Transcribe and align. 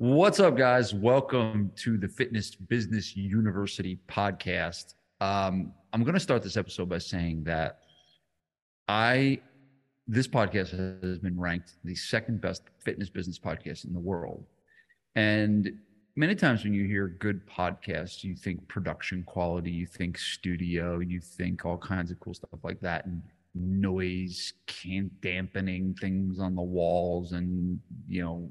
What's 0.00 0.38
up, 0.38 0.56
guys? 0.56 0.94
Welcome 0.94 1.72
to 1.78 1.98
the 1.98 2.06
Fitness 2.06 2.54
Business 2.54 3.16
University 3.16 3.98
podcast. 4.06 4.94
Um, 5.20 5.72
I'm 5.92 6.04
going 6.04 6.14
to 6.14 6.20
start 6.20 6.44
this 6.44 6.56
episode 6.56 6.88
by 6.88 6.98
saying 6.98 7.42
that 7.46 7.80
I, 8.86 9.40
this 10.06 10.28
podcast 10.28 11.02
has 11.02 11.18
been 11.18 11.36
ranked 11.36 11.78
the 11.82 11.96
second 11.96 12.40
best 12.40 12.62
fitness 12.78 13.10
business 13.10 13.40
podcast 13.40 13.88
in 13.88 13.92
the 13.92 13.98
world. 13.98 14.44
And 15.16 15.72
many 16.14 16.36
times 16.36 16.62
when 16.62 16.74
you 16.74 16.84
hear 16.84 17.08
good 17.08 17.44
podcasts, 17.48 18.22
you 18.22 18.36
think 18.36 18.68
production 18.68 19.24
quality, 19.24 19.72
you 19.72 19.86
think 19.88 20.16
studio, 20.16 21.00
you 21.00 21.20
think 21.20 21.66
all 21.66 21.76
kinds 21.76 22.12
of 22.12 22.20
cool 22.20 22.34
stuff 22.34 22.60
like 22.62 22.78
that, 22.82 23.04
and 23.06 23.20
noise, 23.56 24.52
can 24.68 25.10
dampening 25.22 25.92
things 25.94 26.38
on 26.38 26.54
the 26.54 26.62
walls, 26.62 27.32
and 27.32 27.80
you 28.06 28.22
know 28.22 28.48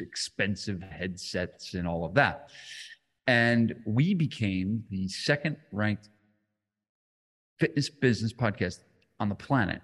expensive 0.00 0.82
headsets 0.82 1.74
and 1.74 1.86
all 1.86 2.04
of 2.04 2.14
that. 2.14 2.50
And 3.26 3.74
we 3.86 4.14
became 4.14 4.84
the 4.90 5.08
second 5.08 5.56
ranked 5.72 6.08
fitness 7.58 7.90
business 7.90 8.32
podcast 8.32 8.78
on 9.20 9.28
the 9.28 9.34
planet 9.34 9.82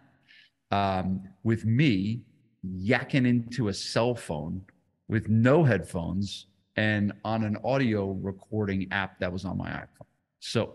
um, 0.70 1.22
with 1.42 1.64
me 1.64 2.22
yakking 2.66 3.26
into 3.26 3.68
a 3.68 3.74
cell 3.74 4.14
phone 4.14 4.62
with 5.08 5.28
no 5.28 5.62
headphones 5.62 6.46
and 6.76 7.12
on 7.24 7.44
an 7.44 7.56
audio 7.64 8.12
recording 8.12 8.88
app 8.90 9.18
that 9.20 9.32
was 9.32 9.44
on 9.44 9.58
my 9.58 9.68
iPhone. 9.68 10.06
So 10.40 10.74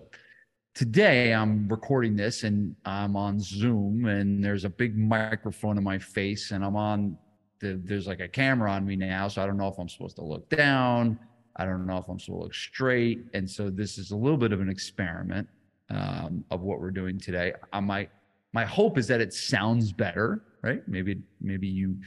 today 0.76 1.34
I'm 1.34 1.68
recording 1.68 2.16
this 2.16 2.44
and 2.44 2.76
I'm 2.86 3.16
on 3.16 3.40
Zoom 3.40 4.06
and 4.06 4.44
there's 4.44 4.66
a 4.66 4.70
big 4.70 4.98
microphone 4.98 5.78
in 5.78 5.84
my 5.84 6.00
face 6.00 6.52
and 6.52 6.64
I'm 6.64 6.76
on 6.76 7.18
the, 7.60 7.80
there's 7.84 8.08
like 8.08 8.20
a 8.20 8.28
camera 8.28 8.72
on 8.72 8.86
me 8.86 8.96
now, 8.96 9.28
so 9.28 9.42
I 9.42 9.46
don't 9.46 9.58
know 9.58 9.68
if 9.68 9.78
I'm 9.78 9.90
supposed 9.90 10.16
to 10.18 10.24
look 10.24 10.50
down. 10.50 11.20
I 11.56 11.66
don't 11.66 11.86
know 11.86 11.98
if 11.98 12.08
I'm 12.08 12.20
supposed 12.20 12.40
to 12.40 12.44
look 12.44 12.54
straight. 12.54 13.26
And 13.34 13.50
so 13.50 13.70
this 13.70 13.98
is 13.98 14.12
a 14.12 14.16
little 14.16 14.38
bit 14.38 14.54
of 14.54 14.62
an 14.62 14.70
experiment 14.70 15.48
um, 15.90 16.44
of 16.52 16.62
what 16.62 16.80
we're 16.80 16.92
doing 16.92 17.20
today. 17.20 17.54
I 17.74 17.80
might 17.80 18.10
my 18.54 18.66
hope 18.66 18.98
is 18.98 19.08
that 19.08 19.22
it 19.22 19.34
sounds 19.34 19.92
better, 19.92 20.44
right? 20.64 20.82
Maybe 20.88 21.22
maybe 21.42 21.68
you 21.68 21.98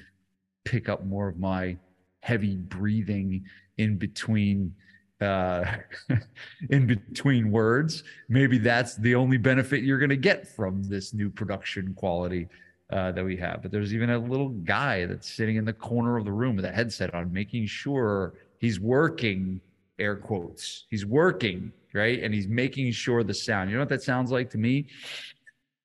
pick 0.65 0.89
up 0.89 1.05
more 1.05 1.29
of 1.29 1.39
my 1.39 1.77
heavy 2.21 2.57
breathing 2.57 3.45
in 3.79 3.97
between 3.97 4.75
uh, 5.21 5.65
in 6.71 6.87
between 6.87 7.53
words. 7.53 8.03
Maybe 8.29 8.59
that's 8.59 8.97
the 8.97 9.15
only 9.15 9.37
benefit 9.37 9.85
you're 9.85 9.99
going 9.99 10.11
to 10.11 10.17
get 10.17 10.49
from 10.49 10.83
this 10.83 11.15
new 11.15 11.31
production 11.31 11.95
quality 11.95 12.49
uh, 12.93 13.11
that 13.13 13.25
we 13.25 13.37
have. 13.39 13.63
But 13.63 13.73
there's 13.73 13.95
even 13.95 14.11
a 14.11 14.19
little 14.19 14.51
guy 14.51 15.07
that's 15.07 15.29
sitting 15.29 15.57
in 15.57 15.65
the 15.65 15.73
corner 15.73 16.17
of 16.17 16.25
the 16.25 16.33
room 16.33 16.57
with 16.57 16.65
a 16.65 16.71
headset 16.71 17.15
on, 17.15 17.33
making 17.33 17.67
sure 17.67 18.35
he's 18.59 18.79
working, 18.79 19.61
air 19.99 20.15
quotes, 20.17 20.85
he's 20.91 21.07
working, 21.07 21.73
right? 21.95 22.23
And 22.23 22.35
he's 22.35 22.47
making 22.47 22.93
sure 22.93 23.25
the 23.25 23.35
sound. 23.35 23.71
You 23.71 23.77
know 23.77 23.83
what 23.83 23.89
that 23.89 24.03
sounds 24.03 24.31
like 24.31 24.51
to 24.51 24.59
me? 24.59 24.89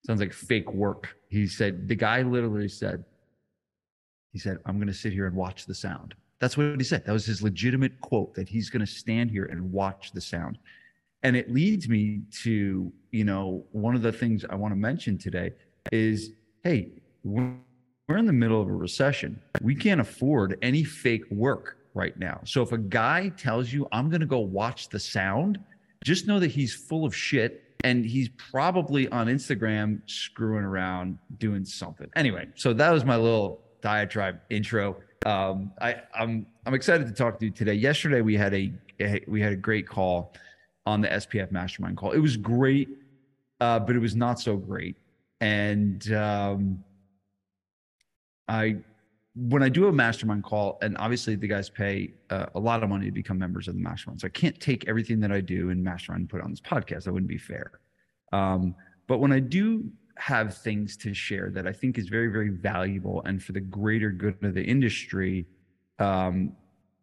Sounds 0.05 0.19
like 0.19 0.33
fake 0.33 0.73
work. 0.73 1.16
He 1.30 1.47
said, 1.47 1.88
the 1.88 1.95
guy 1.95 2.22
literally 2.22 2.69
said, 2.69 3.03
he 4.33 4.39
said, 4.39 4.58
I'm 4.66 4.75
going 4.75 4.88
to 4.88 4.94
sit 4.94 5.13
here 5.13 5.28
and 5.28 5.35
watch 5.35 5.66
the 5.66 5.75
sound. 5.75 6.13
That's 6.39 6.58
what 6.58 6.78
he 6.78 6.83
said. 6.83 7.05
That 7.05 7.13
was 7.13 7.25
his 7.25 7.41
legitimate 7.41 8.00
quote 8.02 8.35
that 8.35 8.47
he's 8.47 8.69
going 8.69 8.85
to 8.85 8.91
stand 8.91 9.31
here 9.31 9.45
and 9.45 9.72
watch 9.72 10.11
the 10.11 10.22
sound. 10.22 10.59
And 11.23 11.35
it 11.35 11.52
leads 11.52 11.89
me 11.89 12.22
to, 12.44 12.91
you 13.11 13.23
know, 13.23 13.66
one 13.72 13.95
of 13.95 14.02
the 14.02 14.11
things 14.11 14.45
I 14.50 14.55
want 14.55 14.72
to 14.73 14.75
mention 14.75 15.17
today 15.17 15.52
is 15.91 16.31
hey, 16.68 16.92
we're 17.23 18.18
in 18.18 18.26
the 18.26 18.34
middle 18.34 18.62
of 18.62 18.68
a 18.68 18.73
recession. 18.73 19.40
We 19.62 19.73
can't 19.73 20.02
afford 20.02 20.58
any 20.62 20.84
fake 20.84 21.24
work 21.32 21.78
right 21.94 22.18
now. 22.20 22.42
So 22.44 22.62
if 22.62 22.74
a 22.74 22.78
guy 22.78 23.30
tells 23.30 23.72
you, 23.72 23.88
I'm 23.94 24.09
going 24.09 24.20
to 24.20 24.28
go 24.28 24.40
watch 24.40 24.90
the 24.90 25.00
sound, 25.00 25.59
just 26.04 26.28
know 26.28 26.42
that 26.42 26.52
he's 26.52 26.74
full 26.74 27.06
of 27.06 27.16
shit 27.16 27.64
and 27.86 28.06
he's 28.06 28.28
probably 28.52 29.08
on 29.09 29.28
Instagram 29.28 30.02
screwing 30.08 30.66
around 30.66 31.18
doing 31.38 31.64
something. 31.64 32.09
Anyway, 32.18 32.50
so 32.56 32.74
that 32.74 32.91
was 32.91 33.06
my 33.06 33.16
little 33.16 33.62
diatribe 33.81 34.41
intro. 34.50 34.97
Um, 35.25 35.72
I, 35.80 36.02
I'm 36.14 36.47
I'm 36.66 36.74
excited 36.74 37.08
to 37.08 37.14
talk 37.14 37.40
to 37.40 37.46
you 37.46 37.52
today. 37.52 37.75
Yesterday 37.75 38.20
we 38.20 38.36
had 38.36 38.53
a, 38.53 38.74
a 39.00 39.24
we 39.25 39.40
had 39.41 39.53
a 39.53 39.58
great 39.58 39.88
call 39.88 40.34
on 40.86 41.00
the 41.00 41.08
SPF 41.08 41.50
Mastermind 41.50 41.96
call. 41.96 42.12
It 42.12 42.20
was 42.20 42.36
great, 42.36 42.90
uh, 43.62 43.80
but 43.80 43.96
it 43.96 44.00
was 44.00 44.18
not 44.18 44.40
so 44.41 44.58
great 44.58 44.97
and 45.42 46.12
um, 46.14 46.84
I 48.48 48.78
when 49.36 49.62
I 49.62 49.70
do 49.70 49.88
a 49.88 49.92
mastermind 49.92 50.44
call, 50.44 50.80
and 50.81 50.98
obviously 50.98 51.36
the 51.36 51.48
guys 51.48 51.70
pay 51.70 52.14
uh, 52.31 52.48
a 52.56 52.59
lot 52.59 52.81
of 52.81 52.90
money 52.90 53.06
to 53.06 53.12
become 53.12 53.38
members 53.38 53.68
of 53.68 53.76
the 53.76 53.81
mastermind, 53.81 54.22
so 54.22 54.28
I 54.28 54.31
can't 54.31 54.59
take 54.59 54.88
everything 54.88 55.20
that 55.20 55.31
I 55.31 55.42
do 55.42 55.70
in 55.70 55.84
mastermind 55.84 56.22
and 56.22 56.30
put 56.30 56.42
on 56.42 56.50
this 56.50 56.62
podcast. 56.62 57.03
That 57.03 57.14
wouldn't 57.14 57.30
be 57.30 57.38
fair. 57.38 57.80
Um, 58.34 58.76
but 59.08 59.20
when 59.20 59.31
I 59.31 59.40
do 59.40 59.90
have 60.18 60.58
things 60.58 60.97
to 60.97 61.14
share 61.14 61.52
that 61.52 61.68
I 61.68 61.72
think 61.72 62.00
is 62.00 62.09
very, 62.09 62.30
very 62.30 62.50
valuable 62.50 63.22
and 63.26 63.42
for 63.42 63.52
the 63.52 63.59
greater 63.59 64.09
good 64.09 64.44
of 64.44 64.56
the 64.56 64.64
industry, 64.64 65.46
um, 66.00 66.53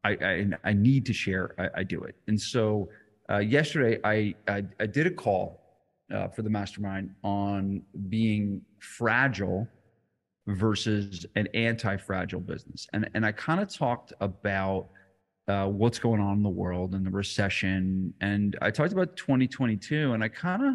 I, 0.02 0.10
I, 0.10 0.48
I 0.64 0.72
need 0.72 1.06
to 1.06 1.12
share. 1.12 1.54
I, 1.56 1.80
I 1.80 1.82
do 1.84 2.02
it. 2.02 2.16
And 2.26 2.40
so 2.40 2.88
uh, 3.30 3.38
yesterday, 3.38 4.00
I, 4.04 4.34
I 4.48 4.64
I 4.80 4.86
did 4.86 5.06
a 5.06 5.10
call 5.10 5.63
uh, 6.14 6.28
for 6.28 6.42
the 6.42 6.50
mastermind 6.50 7.10
on 7.24 7.82
being 8.08 8.62
fragile 8.78 9.68
versus 10.46 11.26
an 11.34 11.48
anti-fragile 11.54 12.40
business. 12.40 12.86
And 12.92 13.08
and 13.14 13.26
i 13.26 13.32
kind 13.32 13.60
of 13.60 13.68
talked 13.72 14.12
about 14.20 14.88
uh, 15.48 15.66
what's 15.66 15.98
going 15.98 16.20
on 16.20 16.38
in 16.38 16.42
the 16.42 16.48
world 16.48 16.94
and 16.94 17.04
the 17.04 17.10
recession. 17.10 18.14
And 18.20 18.56
i 18.62 18.70
talked 18.70 18.92
about 18.92 19.16
2022 19.16 20.12
and 20.12 20.22
i 20.22 20.28
kind 20.28 20.64
of 20.64 20.74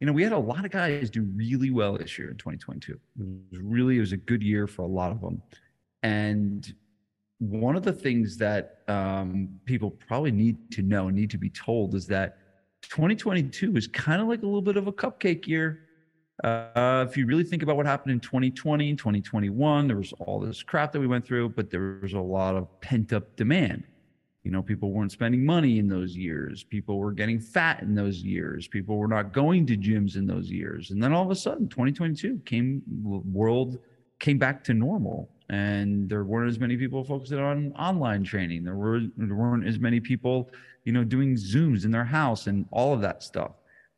you 0.00 0.06
know 0.06 0.12
we 0.12 0.22
had 0.22 0.32
a 0.32 0.38
lot 0.38 0.64
of 0.64 0.70
guys 0.70 1.10
do 1.10 1.22
really 1.34 1.70
well 1.70 1.96
this 1.96 2.18
year 2.18 2.30
in 2.30 2.36
2022 2.36 2.92
it 2.92 3.00
was 3.50 3.60
really 3.60 3.96
it 3.96 4.00
was 4.00 4.12
a 4.12 4.16
good 4.16 4.42
year 4.42 4.66
for 4.66 4.82
a 4.82 4.88
lot 4.88 5.10
of 5.10 5.20
them. 5.20 5.42
And 6.04 6.72
one 7.38 7.74
of 7.74 7.82
the 7.82 7.92
things 7.92 8.36
that 8.38 8.78
um, 8.86 9.48
people 9.64 9.90
probably 9.90 10.30
need 10.30 10.70
to 10.72 10.82
know 10.82 11.08
need 11.08 11.30
to 11.30 11.38
be 11.38 11.50
told 11.50 11.94
is 11.94 12.06
that 12.06 12.38
2022 12.92 13.74
is 13.74 13.86
kind 13.86 14.20
of 14.20 14.28
like 14.28 14.42
a 14.42 14.44
little 14.44 14.60
bit 14.60 14.76
of 14.76 14.86
a 14.86 14.92
cupcake 14.92 15.46
year. 15.46 15.80
Uh, 16.44 17.06
if 17.08 17.16
you 17.16 17.24
really 17.24 17.42
think 17.42 17.62
about 17.62 17.74
what 17.74 17.86
happened 17.86 18.12
in 18.12 18.20
2020 18.20 18.90
and 18.90 18.98
2021, 18.98 19.86
there 19.86 19.96
was 19.96 20.12
all 20.18 20.38
this 20.38 20.62
crap 20.62 20.92
that 20.92 21.00
we 21.00 21.06
went 21.06 21.26
through, 21.26 21.48
but 21.48 21.70
there 21.70 21.98
was 22.02 22.12
a 22.12 22.20
lot 22.20 22.54
of 22.54 22.68
pent 22.82 23.14
up 23.14 23.34
demand. 23.34 23.84
You 24.42 24.50
know, 24.50 24.62
people 24.62 24.92
weren't 24.92 25.10
spending 25.10 25.42
money 25.42 25.78
in 25.78 25.88
those 25.88 26.14
years. 26.14 26.64
People 26.64 26.98
were 26.98 27.12
getting 27.12 27.40
fat 27.40 27.80
in 27.80 27.94
those 27.94 28.18
years. 28.18 28.68
People 28.68 28.98
were 28.98 29.08
not 29.08 29.32
going 29.32 29.64
to 29.68 29.76
gyms 29.78 30.16
in 30.16 30.26
those 30.26 30.50
years. 30.50 30.90
And 30.90 31.02
then 31.02 31.14
all 31.14 31.24
of 31.24 31.30
a 31.30 31.34
sudden, 31.34 31.68
2022 31.68 32.42
came, 32.44 32.82
world 33.02 33.78
came 34.18 34.36
back 34.36 34.62
to 34.64 34.74
normal. 34.74 35.30
And 35.52 36.08
there 36.08 36.24
weren't 36.24 36.48
as 36.48 36.58
many 36.58 36.76
people 36.76 37.04
focusing 37.04 37.38
on 37.38 37.72
online 37.74 38.24
training. 38.24 38.64
There, 38.64 38.74
were, 38.74 39.02
there 39.16 39.36
weren't 39.36 39.66
as 39.68 39.78
many 39.78 40.00
people 40.00 40.50
you 40.84 40.92
know, 40.92 41.04
doing 41.04 41.34
Zooms 41.34 41.84
in 41.84 41.90
their 41.90 42.04
house 42.04 42.46
and 42.46 42.66
all 42.70 42.92
of 42.92 43.00
that 43.02 43.22
stuff. 43.22 43.52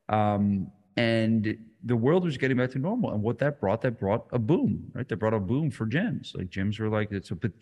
Um, 0.08 0.70
and 0.96 1.56
the 1.84 1.96
world 1.96 2.24
was 2.24 2.36
getting 2.36 2.56
back 2.56 2.70
to 2.72 2.78
normal. 2.78 3.12
And 3.12 3.22
what 3.22 3.38
that 3.38 3.60
brought, 3.60 3.80
that 3.82 3.98
brought 3.98 4.26
a 4.32 4.38
boom, 4.38 4.90
right? 4.94 5.08
That 5.08 5.16
brought 5.16 5.34
a 5.34 5.40
boom 5.40 5.70
for 5.70 5.86
gyms. 5.86 6.36
Like 6.36 6.50
gyms 6.50 6.78
were 6.78 6.88
like, 6.88 7.10
it's 7.10 7.30
a, 7.30 7.34
but 7.34 7.52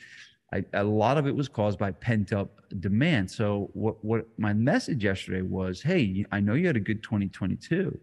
I, 0.53 0.65
a 0.75 0.85
lot 0.85 1.19
of 1.19 1.27
it 1.27 1.35
was 1.35 1.49
caused 1.49 1.79
by 1.79 1.93
pent 1.93 2.33
up 2.33 2.61
demand. 2.81 3.31
So 3.31 3.71
what, 3.73 4.05
what 4.05 4.27
my 4.39 4.53
message 4.53 5.05
yesterday 5.05 5.43
was, 5.43 5.83
Hey, 5.83 6.25
I 6.33 6.41
know 6.41 6.55
you 6.55 6.67
had 6.67 6.77
a 6.77 6.81
good 6.81 7.03
2022, 7.03 7.99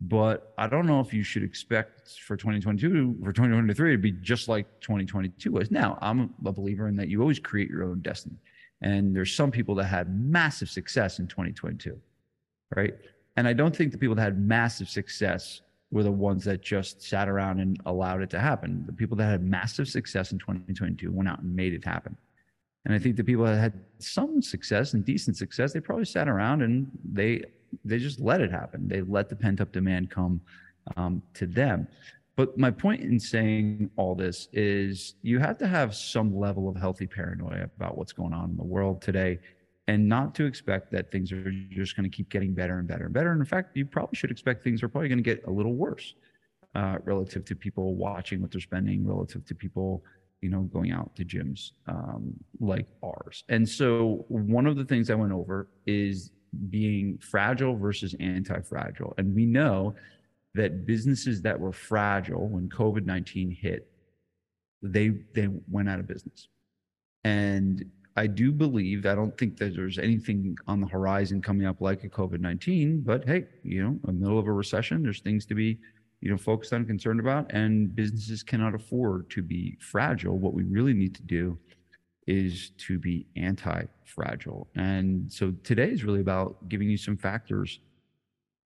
but 0.00 0.54
I 0.58 0.68
don't 0.68 0.86
know 0.86 1.00
if 1.00 1.12
you 1.12 1.22
should 1.22 1.42
expect 1.42 2.18
for 2.20 2.36
2022 2.36 3.16
for 3.22 3.32
2023 3.32 3.92
to 3.92 3.98
be 3.98 4.12
just 4.12 4.48
like 4.48 4.66
2022 4.80 5.50
was. 5.50 5.70
Now 5.70 5.98
I'm 6.00 6.34
a 6.44 6.52
believer 6.52 6.88
in 6.88 6.96
that 6.96 7.08
you 7.08 7.20
always 7.20 7.40
create 7.40 7.68
your 7.68 7.84
own 7.84 8.00
destiny. 8.00 8.36
And 8.80 9.14
there's 9.14 9.34
some 9.34 9.50
people 9.50 9.74
that 9.76 9.86
had 9.86 10.08
massive 10.20 10.70
success 10.70 11.18
in 11.18 11.26
2022, 11.26 11.98
right? 12.76 12.94
And 13.36 13.48
I 13.48 13.52
don't 13.52 13.74
think 13.74 13.90
the 13.90 13.98
people 13.98 14.14
that 14.14 14.22
had 14.22 14.38
massive 14.38 14.88
success 14.88 15.62
were 15.90 16.04
the 16.04 16.12
ones 16.12 16.44
that 16.44 16.62
just 16.62 17.02
sat 17.02 17.28
around 17.28 17.60
and 17.60 17.80
allowed 17.86 18.22
it 18.22 18.30
to 18.30 18.38
happen. 18.38 18.84
The 18.86 18.92
people 18.92 19.16
that 19.16 19.24
had 19.24 19.42
massive 19.42 19.88
success 19.88 20.30
in 20.30 20.38
2022 20.38 21.10
went 21.10 21.28
out 21.28 21.40
and 21.40 21.56
made 21.56 21.72
it 21.72 21.84
happen. 21.84 22.16
And 22.84 22.94
I 22.94 22.98
think 22.98 23.16
the 23.16 23.24
people 23.24 23.44
that 23.44 23.58
had 23.58 23.80
some 23.98 24.40
success 24.42 24.94
and 24.94 25.04
decent 25.04 25.36
success, 25.36 25.72
they 25.72 25.80
probably 25.80 26.04
sat 26.04 26.28
around 26.28 26.62
and 26.62 26.88
they 27.04 27.42
they 27.84 27.98
just 27.98 28.20
let 28.20 28.40
it 28.40 28.50
happen. 28.50 28.88
They 28.88 29.02
let 29.02 29.28
the 29.28 29.36
pent 29.36 29.60
up 29.60 29.72
demand 29.72 30.10
come 30.10 30.40
um, 30.96 31.22
to 31.34 31.46
them. 31.46 31.88
But 32.36 32.56
my 32.56 32.70
point 32.70 33.02
in 33.02 33.18
saying 33.18 33.90
all 33.96 34.14
this 34.14 34.48
is 34.52 35.14
you 35.22 35.40
have 35.40 35.58
to 35.58 35.66
have 35.66 35.94
some 35.94 36.36
level 36.36 36.68
of 36.68 36.76
healthy 36.76 37.06
paranoia 37.06 37.64
about 37.64 37.98
what's 37.98 38.12
going 38.12 38.32
on 38.32 38.50
in 38.50 38.56
the 38.56 38.64
world 38.64 39.02
today 39.02 39.40
and 39.88 40.08
not 40.08 40.34
to 40.36 40.44
expect 40.44 40.92
that 40.92 41.10
things 41.10 41.32
are 41.32 41.50
just 41.70 41.96
going 41.96 42.08
to 42.08 42.14
keep 42.14 42.28
getting 42.28 42.54
better 42.54 42.78
and 42.78 42.86
better 42.86 43.06
and 43.06 43.14
better. 43.14 43.32
And 43.32 43.40
in 43.40 43.46
fact, 43.46 43.76
you 43.76 43.86
probably 43.86 44.16
should 44.16 44.30
expect 44.30 44.62
things 44.62 44.82
are 44.82 44.88
probably 44.88 45.08
going 45.08 45.18
to 45.18 45.24
get 45.24 45.42
a 45.46 45.50
little 45.50 45.74
worse 45.74 46.14
uh, 46.74 46.98
relative 47.04 47.44
to 47.46 47.56
people 47.56 47.96
watching 47.96 48.40
what 48.40 48.52
they're 48.52 48.60
spending, 48.60 49.06
relative 49.06 49.44
to 49.46 49.54
people 49.54 50.04
you 50.40 50.48
know, 50.48 50.62
going 50.62 50.92
out 50.92 51.14
to 51.16 51.24
gyms 51.24 51.72
um, 51.86 52.32
like 52.60 52.86
ours. 53.02 53.44
And 53.48 53.68
so 53.68 54.24
one 54.28 54.66
of 54.66 54.76
the 54.76 54.84
things 54.84 55.10
I 55.10 55.14
went 55.14 55.32
over 55.32 55.68
is 55.86 56.30
being 56.70 57.18
fragile 57.18 57.76
versus 57.76 58.14
anti-fragile. 58.20 59.14
And 59.18 59.34
we 59.34 59.46
know 59.46 59.94
that 60.54 60.86
businesses 60.86 61.42
that 61.42 61.58
were 61.58 61.72
fragile 61.72 62.48
when 62.48 62.68
COVID-19 62.68 63.56
hit, 63.56 63.90
they 64.82 65.10
they 65.34 65.48
went 65.70 65.88
out 65.88 66.00
of 66.00 66.06
business. 66.06 66.48
And 67.24 67.84
I 68.16 68.26
do 68.26 68.50
believe, 68.50 69.06
I 69.06 69.14
don't 69.14 69.36
think 69.38 69.56
that 69.58 69.76
there's 69.76 69.98
anything 69.98 70.56
on 70.66 70.80
the 70.80 70.86
horizon 70.88 71.40
coming 71.40 71.66
up 71.66 71.80
like 71.80 72.02
a 72.02 72.08
COVID 72.08 72.40
19, 72.40 73.02
but 73.02 73.24
hey, 73.24 73.44
you 73.62 73.82
know, 73.82 73.90
in 73.90 74.00
the 74.04 74.12
middle 74.12 74.38
of 74.38 74.46
a 74.46 74.52
recession, 74.52 75.02
there's 75.02 75.20
things 75.20 75.46
to 75.46 75.54
be, 75.54 75.78
you 76.20 76.30
know, 76.30 76.36
focused 76.36 76.72
on, 76.72 76.84
concerned 76.84 77.20
about, 77.20 77.52
and 77.52 77.94
businesses 77.94 78.42
cannot 78.42 78.74
afford 78.74 79.30
to 79.30 79.42
be 79.42 79.76
fragile. 79.80 80.36
What 80.36 80.54
we 80.54 80.64
really 80.64 80.94
need 80.94 81.14
to 81.14 81.22
do 81.22 81.58
is 82.28 82.72
to 82.76 82.98
be 82.98 83.26
anti 83.36 83.84
fragile. 84.04 84.68
And 84.76 85.32
so 85.32 85.52
today 85.64 85.88
is 85.90 86.04
really 86.04 86.20
about 86.20 86.68
giving 86.68 86.88
you 86.88 86.98
some 86.98 87.16
factors 87.16 87.80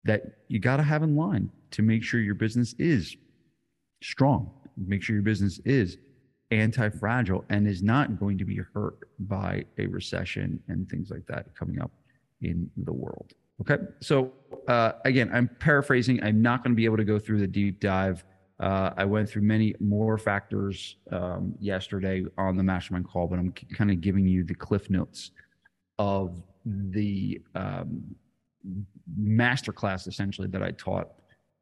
that 0.04 0.22
you 0.48 0.60
got 0.60 0.76
to 0.76 0.82
have 0.82 1.02
in 1.02 1.16
line 1.16 1.50
to 1.72 1.82
make 1.82 2.04
sure 2.04 2.20
your 2.20 2.34
business 2.34 2.74
is 2.78 3.16
strong, 4.02 4.50
make 4.76 5.02
sure 5.02 5.16
your 5.16 5.22
business 5.22 5.58
is 5.64 5.96
anti 6.50 6.90
fragile 6.90 7.44
and 7.48 7.66
is 7.66 7.82
not 7.82 8.20
going 8.20 8.38
to 8.38 8.44
be 8.44 8.60
hurt 8.74 9.08
by 9.20 9.64
a 9.78 9.86
recession 9.86 10.62
and 10.68 10.88
things 10.88 11.10
like 11.10 11.26
that 11.26 11.46
coming 11.58 11.80
up 11.80 11.90
in 12.42 12.70
the 12.84 12.92
world. 12.92 13.32
Okay. 13.62 13.78
So, 14.00 14.32
uh, 14.68 14.92
again, 15.06 15.30
I'm 15.32 15.48
paraphrasing. 15.60 16.22
I'm 16.22 16.42
not 16.42 16.62
going 16.62 16.72
to 16.72 16.76
be 16.76 16.84
able 16.84 16.98
to 16.98 17.04
go 17.04 17.18
through 17.18 17.40
the 17.40 17.46
deep 17.46 17.80
dive. 17.80 18.22
Uh, 18.58 18.90
I 18.96 19.04
went 19.04 19.28
through 19.28 19.42
many 19.42 19.74
more 19.80 20.16
factors 20.16 20.96
um, 21.12 21.54
yesterday 21.60 22.24
on 22.38 22.56
the 22.56 22.62
mastermind 22.62 23.06
call, 23.06 23.26
but 23.26 23.38
I'm 23.38 23.52
kind 23.52 23.90
of 23.90 24.00
giving 24.00 24.26
you 24.26 24.44
the 24.44 24.54
cliff 24.54 24.88
notes 24.88 25.32
of 25.98 26.42
the 26.64 27.40
um, 27.54 28.02
masterclass 29.20 30.08
essentially 30.08 30.48
that 30.48 30.62
I 30.62 30.70
taught 30.72 31.08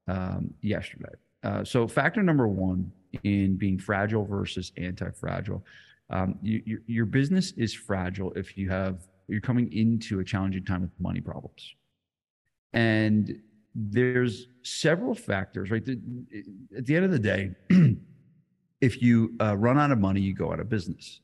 um, 0.06 0.54
yesterday. 0.60 1.12
Uh, 1.42 1.64
so, 1.64 1.86
factor 1.88 2.22
number 2.22 2.46
one 2.48 2.90
in 3.24 3.56
being 3.56 3.78
fragile 3.78 4.24
versus 4.24 4.72
anti-fragile. 4.76 5.64
Um, 6.10 6.38
you, 6.42 6.62
your, 6.64 6.78
your 6.86 7.06
business 7.06 7.52
is 7.52 7.74
fragile 7.74 8.32
if 8.34 8.56
you 8.56 8.70
have 8.70 9.06
you're 9.28 9.40
coming 9.40 9.72
into 9.72 10.20
a 10.20 10.24
challenging 10.24 10.64
time 10.64 10.82
with 10.82 10.90
money 11.00 11.20
problems, 11.20 11.74
and 12.72 13.40
there's 13.74 14.46
several 14.62 15.14
factors. 15.14 15.70
Right 15.70 15.82
at 16.76 16.86
the 16.86 16.96
end 16.96 17.04
of 17.04 17.10
the 17.10 17.18
day, 17.18 17.50
if 18.80 19.02
you 19.02 19.34
uh, 19.40 19.56
run 19.56 19.78
out 19.78 19.90
of 19.90 19.98
money, 19.98 20.20
you 20.20 20.34
go 20.34 20.52
out 20.52 20.60
of 20.60 20.68
business, 20.68 21.20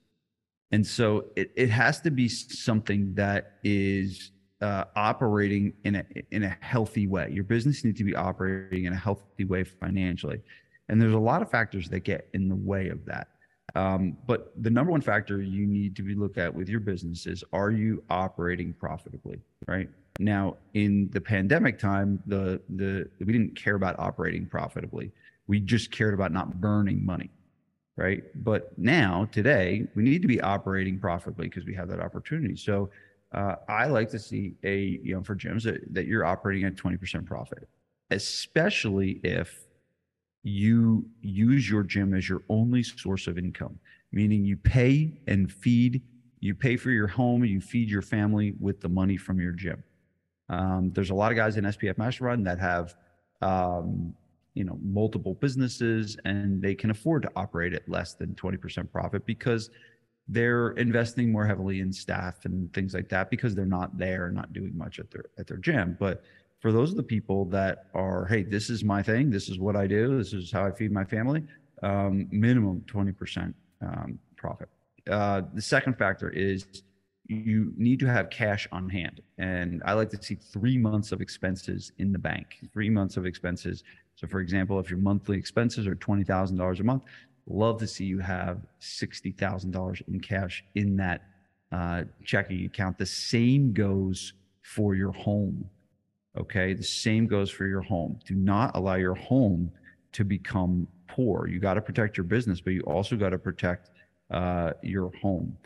and 0.72 0.86
so 0.86 1.26
it, 1.36 1.52
it 1.56 1.70
has 1.70 2.00
to 2.02 2.10
be 2.10 2.28
something 2.28 3.14
that 3.14 3.58
is 3.62 4.32
uh, 4.60 4.84
operating 4.96 5.72
in 5.84 5.96
a 5.96 6.04
in 6.32 6.44
a 6.44 6.56
healthy 6.60 7.06
way. 7.06 7.30
Your 7.32 7.44
business 7.44 7.84
needs 7.84 7.98
to 7.98 8.04
be 8.04 8.14
operating 8.14 8.84
in 8.84 8.92
a 8.92 8.96
healthy 8.96 9.44
way 9.44 9.64
financially. 9.64 10.40
And 10.88 11.00
there's 11.00 11.14
a 11.14 11.18
lot 11.18 11.40
of 11.40 11.50
factors 11.50 11.88
that 11.90 12.00
get 12.00 12.28
in 12.34 12.48
the 12.48 12.56
way 12.56 12.88
of 12.88 13.04
that. 13.06 13.28
Um, 13.76 14.16
but 14.26 14.52
the 14.60 14.70
number 14.70 14.90
one 14.90 15.00
factor 15.00 15.40
you 15.40 15.66
need 15.66 15.94
to 15.96 16.02
be 16.02 16.14
look 16.14 16.36
at 16.36 16.52
with 16.52 16.68
your 16.68 16.80
business 16.80 17.26
is 17.26 17.44
are 17.52 17.70
you 17.70 18.02
operating 18.10 18.72
profitably, 18.72 19.38
right? 19.68 19.88
Now, 20.20 20.58
in 20.74 21.08
the 21.12 21.20
pandemic 21.20 21.78
time, 21.78 22.22
the 22.26 22.60
the 22.68 23.08
we 23.20 23.32
didn't 23.32 23.56
care 23.56 23.74
about 23.74 23.98
operating 23.98 24.46
profitably. 24.46 25.12
We 25.46 25.60
just 25.60 25.90
cared 25.90 26.12
about 26.12 26.30
not 26.30 26.60
burning 26.60 27.04
money, 27.04 27.30
right? 27.96 28.22
But 28.44 28.78
now, 28.78 29.28
today, 29.32 29.86
we 29.94 30.02
need 30.02 30.20
to 30.20 30.28
be 30.28 30.38
operating 30.42 30.98
profitably 30.98 31.48
because 31.48 31.64
we 31.64 31.74
have 31.74 31.88
that 31.88 32.00
opportunity. 32.00 32.54
So, 32.54 32.90
uh, 33.32 33.54
I 33.66 33.86
like 33.86 34.10
to 34.10 34.18
see 34.18 34.56
a 34.62 35.00
you 35.02 35.14
know 35.14 35.22
for 35.22 35.34
gyms 35.34 35.62
that, 35.62 35.80
that 35.94 36.04
you're 36.06 36.26
operating 36.26 36.66
at 36.66 36.76
20% 36.76 37.24
profit, 37.24 37.66
especially 38.10 39.20
if 39.24 39.68
you 40.42 41.06
use 41.22 41.68
your 41.68 41.82
gym 41.82 42.12
as 42.12 42.28
your 42.28 42.42
only 42.50 42.82
source 42.82 43.26
of 43.26 43.38
income, 43.38 43.78
meaning 44.12 44.44
you 44.44 44.58
pay 44.58 45.18
and 45.26 45.50
feed, 45.50 46.02
you 46.40 46.54
pay 46.54 46.76
for 46.76 46.90
your 46.90 47.06
home, 47.06 47.42
you 47.42 47.62
feed 47.62 47.88
your 47.88 48.02
family 48.02 48.52
with 48.60 48.82
the 48.82 48.88
money 48.88 49.16
from 49.16 49.40
your 49.40 49.52
gym. 49.52 49.82
Um, 50.50 50.90
there's 50.92 51.10
a 51.10 51.14
lot 51.14 51.30
of 51.30 51.36
guys 51.36 51.56
in 51.56 51.64
SPF 51.64 51.96
Mastermind 51.96 52.46
that 52.46 52.58
have, 52.58 52.94
um, 53.40 54.12
you 54.54 54.64
know, 54.64 54.78
multiple 54.82 55.34
businesses 55.34 56.16
and 56.24 56.60
they 56.60 56.74
can 56.74 56.90
afford 56.90 57.22
to 57.22 57.30
operate 57.36 57.72
at 57.72 57.88
less 57.88 58.14
than 58.14 58.34
20% 58.34 58.90
profit 58.90 59.24
because 59.24 59.70
they're 60.26 60.70
investing 60.72 61.30
more 61.30 61.46
heavily 61.46 61.80
in 61.80 61.92
staff 61.92 62.44
and 62.44 62.72
things 62.72 62.94
like 62.94 63.08
that 63.08 63.30
because 63.30 63.54
they're 63.54 63.64
not 63.64 63.96
there, 63.96 64.30
not 64.30 64.52
doing 64.52 64.76
much 64.76 64.98
at 64.98 65.10
their 65.10 65.24
at 65.38 65.46
their 65.46 65.56
gym. 65.56 65.96
But 65.98 66.22
for 66.60 66.72
those 66.72 66.90
of 66.90 66.96
the 66.96 67.02
people 67.02 67.46
that 67.46 67.86
are, 67.94 68.26
hey, 68.26 68.42
this 68.42 68.70
is 68.70 68.84
my 68.84 69.02
thing, 69.02 69.30
this 69.30 69.48
is 69.48 69.58
what 69.58 69.76
I 69.76 69.86
do, 69.86 70.18
this 70.18 70.32
is 70.32 70.50
how 70.52 70.66
I 70.66 70.72
feed 70.72 70.92
my 70.92 71.04
family, 71.04 71.42
um, 71.82 72.28
minimum 72.30 72.84
20% 72.86 73.54
um, 73.82 74.18
profit. 74.36 74.68
Uh, 75.10 75.42
the 75.54 75.62
second 75.62 75.96
factor 75.96 76.28
is 76.28 76.66
you 77.30 77.72
need 77.76 78.00
to 78.00 78.06
have 78.06 78.28
cash 78.28 78.66
on 78.72 78.88
hand. 78.88 79.20
And 79.38 79.82
I 79.84 79.92
like 79.92 80.10
to 80.10 80.22
see 80.22 80.34
three 80.34 80.76
months 80.76 81.12
of 81.12 81.20
expenses 81.20 81.92
in 81.98 82.12
the 82.12 82.18
bank, 82.18 82.58
three 82.72 82.90
months 82.90 83.16
of 83.16 83.24
expenses. 83.24 83.84
So, 84.16 84.26
for 84.26 84.40
example, 84.40 84.80
if 84.80 84.90
your 84.90 84.98
monthly 84.98 85.38
expenses 85.38 85.86
are 85.86 85.94
$20,000 85.94 86.80
a 86.80 86.82
month, 86.82 87.04
love 87.46 87.78
to 87.78 87.86
see 87.86 88.04
you 88.04 88.18
have 88.18 88.66
$60,000 88.80 90.08
in 90.08 90.20
cash 90.20 90.64
in 90.74 90.96
that 90.96 91.22
uh, 91.70 92.02
checking 92.24 92.64
account. 92.64 92.98
The 92.98 93.06
same 93.06 93.72
goes 93.72 94.32
for 94.62 94.96
your 94.96 95.12
home. 95.12 95.70
Okay. 96.36 96.74
The 96.74 96.82
same 96.82 97.28
goes 97.28 97.48
for 97.48 97.66
your 97.66 97.80
home. 97.80 98.18
Do 98.26 98.34
not 98.34 98.72
allow 98.74 98.96
your 98.96 99.14
home 99.14 99.70
to 100.12 100.24
become 100.24 100.88
poor. 101.06 101.46
You 101.46 101.60
got 101.60 101.74
to 101.74 101.80
protect 101.80 102.16
your 102.16 102.24
business, 102.24 102.60
but 102.60 102.72
you 102.72 102.80
also 102.82 103.14
got 103.14 103.30
to 103.30 103.38
protect 103.38 103.90
uh, 104.32 104.72
your 104.82 105.12
home. 105.22 105.56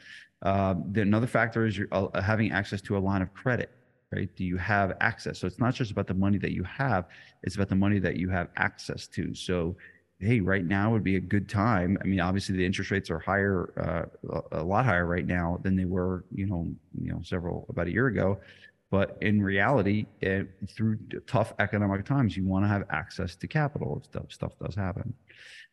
Uh, 0.45 0.75
another 0.97 1.27
factor 1.27 1.67
is 1.67 1.81
uh, 1.93 2.21
having 2.21 2.53
access 2.53 2.83
to 2.83 2.97
a 2.97 3.01
line 3.01 3.23
of 3.23 3.33
credit, 3.33 3.71
right? 4.13 4.29
Do 4.37 4.45
you 4.45 4.59
have 4.59 4.97
access? 5.01 5.39
So 5.39 5.47
it's 5.47 5.59
not 5.59 5.75
just 5.75 5.91
about 5.91 6.07
the 6.07 6.15
money 6.15 6.39
that 6.39 6.53
you 6.53 6.63
have, 6.65 7.07
it's 7.43 7.57
about 7.57 7.71
the 7.71 7.77
money 7.77 7.99
that 7.99 8.17
you 8.17 8.29
have 8.29 8.49
access 8.57 9.07
to. 9.09 9.35
So, 9.35 9.77
hey, 10.19 10.41
right 10.41 10.65
now 10.65 10.93
would 10.93 11.03
be 11.03 11.17
a 11.17 11.21
good 11.21 11.49
time. 11.49 11.97
I 12.03 12.05
mean, 12.05 12.21
obviously 12.21 12.57
the 12.57 12.65
interest 12.65 12.91
rates 12.91 13.11
are 13.11 13.19
higher, 13.19 14.11
uh, 14.31 14.39
a 14.53 14.63
lot 14.63 14.85
higher 14.85 15.07
right 15.07 15.27
now 15.27 15.61
than 15.63 15.77
they 15.77 15.87
were, 15.87 16.25
you 16.33 16.47
know, 16.47 16.69
you 17.01 17.11
know, 17.11 17.21
several 17.23 17.67
about 17.71 17.87
a 17.87 17.93
year 17.93 18.09
ago. 18.09 18.39
But 18.91 19.19
in 19.23 19.43
reality, 19.43 20.07
it, 20.21 20.49
through 20.69 20.99
tough 21.27 21.55
economic 21.59 22.05
times, 22.05 22.37
you 22.37 22.45
want 22.45 22.65
to 22.65 22.69
have 22.69 22.85
access 22.91 23.35
to 23.37 23.49
capital. 23.49 24.03
Stuff 24.05 24.27
stuff 24.29 24.53
does 24.63 24.77
happen, 24.77 25.13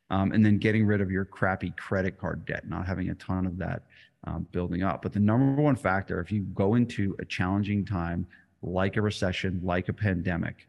um, 0.09 0.31
and 0.31 0.43
then 0.43 0.57
getting 0.57 0.85
rid 0.87 1.01
of 1.01 1.11
your 1.11 1.25
crappy 1.25 1.71
credit 1.77 2.17
card 2.17 2.45
debt, 2.45 2.67
not 2.67 2.87
having 2.87 3.09
a 3.09 3.15
ton 3.15 3.45
of 3.45 3.57
that 3.59 3.83
um, 4.25 4.47
building 4.51 4.83
up. 4.83 5.01
But 5.01 5.13
the 5.13 5.19
number 5.19 5.61
one 5.61 5.75
factor, 5.75 6.19
if 6.19 6.31
you 6.31 6.41
go 6.53 6.75
into 6.75 7.15
a 7.19 7.25
challenging 7.25 7.85
time 7.85 8.27
like 8.61 8.97
a 8.97 9.01
recession, 9.01 9.59
like 9.63 9.89
a 9.89 9.93
pandemic, 9.93 10.67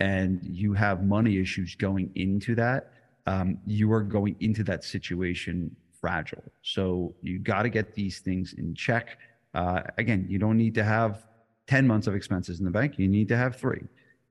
and 0.00 0.40
you 0.42 0.74
have 0.74 1.04
money 1.04 1.38
issues 1.38 1.74
going 1.74 2.10
into 2.14 2.54
that, 2.54 2.92
um, 3.26 3.58
you 3.66 3.92
are 3.92 4.02
going 4.02 4.36
into 4.40 4.62
that 4.64 4.84
situation 4.84 5.74
fragile. 6.00 6.44
So 6.62 7.14
you 7.22 7.38
got 7.38 7.62
to 7.62 7.68
get 7.68 7.94
these 7.94 8.20
things 8.20 8.52
in 8.52 8.74
check. 8.74 9.18
Uh, 9.54 9.82
again, 9.98 10.26
you 10.28 10.38
don't 10.38 10.56
need 10.56 10.74
to 10.74 10.84
have 10.84 11.26
10 11.66 11.86
months 11.86 12.06
of 12.06 12.14
expenses 12.14 12.60
in 12.60 12.64
the 12.64 12.70
bank. 12.70 12.98
You 12.98 13.08
need 13.08 13.28
to 13.28 13.36
have 13.36 13.56
three. 13.56 13.82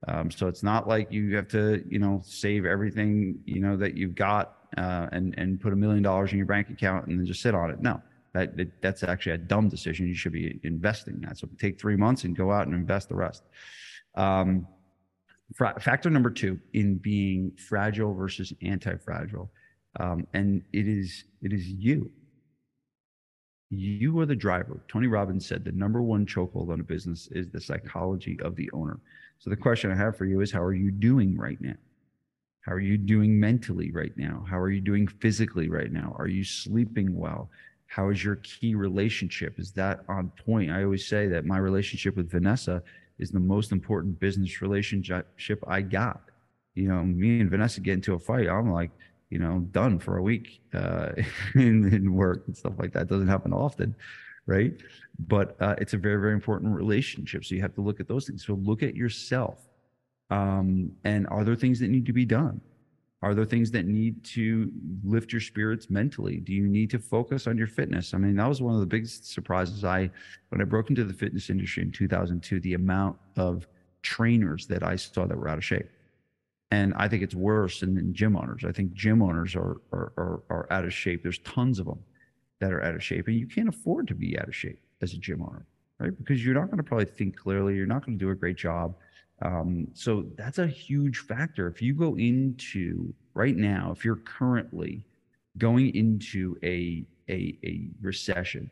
Um, 0.08 0.30
so 0.30 0.48
it's 0.48 0.64
not 0.64 0.88
like 0.88 1.12
you 1.12 1.36
have 1.36 1.48
to, 1.50 1.84
you 1.90 2.00
know, 2.00 2.22
save 2.24 2.66
everything, 2.66 3.40
you 3.46 3.60
know, 3.60 3.76
that 3.78 3.98
you've 3.98 4.16
got 4.16 4.56
uh, 4.78 5.08
and, 5.12 5.34
and 5.38 5.60
put 5.60 5.74
a 5.74 5.76
million 5.76 6.04
dollars 6.04 6.32
in 6.32 6.38
your 6.38 6.46
bank 6.46 6.70
account 6.70 7.08
and 7.08 7.20
then 7.20 7.26
just 7.26 7.42
sit 7.42 7.56
on 7.56 7.72
it. 7.72 7.82
No, 7.82 8.02
that, 8.36 8.82
that's 8.82 9.04
actually 9.04 9.34
a 9.34 9.38
dumb 9.38 9.70
decision. 9.70 10.08
You 10.08 10.15
should 10.15 10.34
be 10.34 10.60
investing 10.63 11.22
that. 11.22 11.38
So 11.38 11.48
take 11.60 11.80
three 11.80 11.96
months 11.96 12.24
and 12.24 12.36
go 12.36 12.51
out 12.51 12.68
and 12.68 12.75
invest 12.75 13.10
the 13.10 13.15
rest. 13.15 13.44
Um, 14.15 14.68
factor 15.58 16.10
number 16.10 16.30
two 16.30 16.60
in 16.74 16.98
being 16.98 17.51
fragile 17.70 18.13
versus 18.13 18.54
anti-fragile. 18.62 19.51
Um, 20.00 20.27
and 20.34 20.62
it 20.74 20.88
is, 20.88 21.24
it 21.42 21.54
is 21.54 21.68
you 21.68 22.12
you 23.70 24.20
are 24.20 24.25
the 24.25 24.36
driver. 24.36 24.82
Tony 24.88 25.08
Robbins 25.08 25.46
said 25.46 25.63
the 25.63 25.72
number 25.72 26.01
one 26.01 26.25
chokehold 26.25 26.72
on 26.72 26.80
a 26.80 26.84
business 26.84 27.27
is 27.32 27.50
the 27.50 27.60
psychology 27.60 28.39
of 28.42 28.56
the 28.56 28.70
owner. 28.72 29.00
So 29.39 29.50
the 29.50 29.56
question 29.56 29.92
I 29.92 29.96
have 29.96 30.15
for 30.15 30.25
you 30.25 30.42
is 30.42 30.51
how 30.51 30.62
are 30.62 30.74
you 30.74 30.92
doing 30.92 31.38
right 31.38 31.60
now? 31.60 31.75
How 32.62 32.72
are 32.74 32.80
you 32.80 32.98
doing 32.98 33.39
mentally 33.39 33.92
right 33.92 34.15
now? 34.18 34.46
How 34.50 34.60
are 34.60 34.72
you 34.72 34.82
doing 34.82 35.08
physically 35.08 35.70
right 35.70 35.92
now? 35.92 36.15
Are 36.18 36.27
you 36.27 36.44
sleeping 36.44 37.15
well? 37.15 37.50
How 37.88 38.10
is 38.10 38.24
your 38.24 38.38
key 38.38 38.75
relationship? 38.75 39.60
Is 39.60 39.72
that 39.74 40.01
on 40.08 40.32
point? 40.46 40.72
I 40.72 40.84
always 40.84 41.08
say 41.08 41.27
that 41.27 41.46
my 41.46 41.58
relationship 41.58 42.15
with 42.15 42.30
Vanessa 42.30 42.84
is 43.20 43.32
the 43.32 43.39
most 43.39 43.72
important 43.72 44.20
business 44.20 44.62
relationship 44.62 45.63
I 45.68 45.82
got. 45.82 46.22
You 46.74 46.89
know, 46.89 47.04
me 47.04 47.39
and 47.39 47.50
Vanessa 47.50 47.80
get 47.80 47.94
into 47.94 48.13
a 48.13 48.20
fight. 48.20 48.50
I'm 48.50 48.72
like, 48.72 48.92
you 49.30 49.39
know, 49.39 49.60
done 49.72 50.00
for 50.00 50.18
a 50.18 50.22
week 50.22 50.62
uh, 50.74 51.10
in, 51.56 51.94
in 51.94 52.13
work 52.13 52.44
and 52.48 52.56
stuff 52.56 52.74
like 52.77 52.92
that. 52.94 53.04
It 53.04 53.10
doesn't 53.10 53.27
happen 53.27 53.54
often, 53.54 53.96
right? 54.46 54.74
But 55.27 55.56
uh, 55.62 55.75
it's 55.77 55.94
a 55.94 55.98
very, 55.98 56.20
very 56.20 56.34
important 56.34 56.75
relationship. 56.75 57.46
So 57.46 57.56
you 57.56 57.62
have 57.62 57.75
to 57.75 57.82
look 57.82 58.00
at 58.00 58.08
those 58.08 58.27
things. 58.27 58.46
So 58.46 58.56
look 58.56 58.84
at 58.84 58.96
yourself. 58.96 59.60
Um, 60.30 60.92
and 61.04 61.27
are 61.27 61.44
there 61.44 61.56
things 61.56 61.80
that 61.80 61.89
need 61.89 62.06
to 62.08 62.13
be 62.13 62.25
done? 62.25 62.60
Are 63.22 63.34
there 63.34 63.46
things 63.46 63.72
that 63.72 63.86
need 63.86 64.24
to 64.26 64.72
lift 65.04 65.32
your 65.32 65.42
spirits 65.42 65.90
mentally? 65.90 66.38
Do 66.38 66.54
you 66.54 66.68
need 66.68 66.90
to 66.92 67.00
focus 67.00 67.48
on 67.48 67.58
your 67.58 67.68
fitness? 67.68 68.14
I 68.14 68.18
mean, 68.18 68.36
that 68.36 68.48
was 68.48 68.62
one 68.62 68.74
of 68.74 68.82
the 68.82 68.86
biggest 68.86 69.32
surprises 69.34 69.84
I, 69.84 70.12
when 70.50 70.62
I 70.62 70.66
broke 70.66 70.90
into 70.90 71.04
the 71.04 71.14
fitness 71.14 71.50
industry 71.50 71.84
in 71.84 71.92
2002, 71.92 72.60
the 72.60 72.76
amount 72.76 73.18
of 73.38 73.68
trainers 74.04 74.68
that 74.68 74.84
I 74.84 74.96
saw 74.96 75.26
that 75.26 75.38
were 75.38 75.48
out 75.48 75.58
of 75.58 75.66
shape. 75.66 75.90
And 76.72 76.94
I 76.96 77.08
think 77.08 77.24
it's 77.24 77.36
worse 77.36 77.80
than 77.80 78.14
gym 78.14 78.36
owners. 78.36 78.64
I 78.66 78.72
think 78.72 78.94
gym 78.94 79.22
owners 79.22 79.56
are, 79.56 79.82
are, 79.92 80.14
are, 80.18 80.44
are 80.50 80.68
out 80.70 80.86
of 80.86 80.94
shape. 80.94 81.24
There's 81.24 81.40
tons 81.40 81.80
of 81.80 81.86
them 81.86 82.00
that 82.60 82.74
are 82.74 82.84
out 82.84 82.96
of 82.96 83.04
shape, 83.04 83.28
and 83.28 83.38
you 83.38 83.48
can't 83.48 83.70
afford 83.70 84.08
to 84.08 84.16
be 84.16 84.38
out 84.40 84.48
of 84.48 84.56
shape 84.56 84.80
as 85.02 85.14
a 85.14 85.18
gym 85.18 85.42
owner, 85.42 85.66
right? 86.00 86.18
Because 86.18 86.44
you're 86.44 86.56
not 86.56 86.68
going 86.68 86.78
to 86.78 86.84
probably 86.84 87.06
think 87.06 87.36
clearly. 87.36 87.76
You're 87.76 87.86
not 87.86 88.06
going 88.06 88.18
to 88.18 88.24
do 88.24 88.32
a 88.32 88.36
great 88.36 88.58
job. 88.58 88.96
Um, 89.42 89.88
so 89.94 90.25
that's 90.38 90.60
a 90.60 90.68
huge 90.68 91.20
factor. 91.20 91.68
If 91.68 91.82
you 91.82 91.94
go 91.94 92.15
into 92.18 93.13
right 93.34 93.56
now, 93.56 93.92
if 93.96 94.06
you're 94.06 94.15
currently 94.15 95.06
going 95.58 95.94
into 95.96 96.58
a, 96.63 97.06
a, 97.30 97.58
a 97.63 97.89
recession 98.01 98.72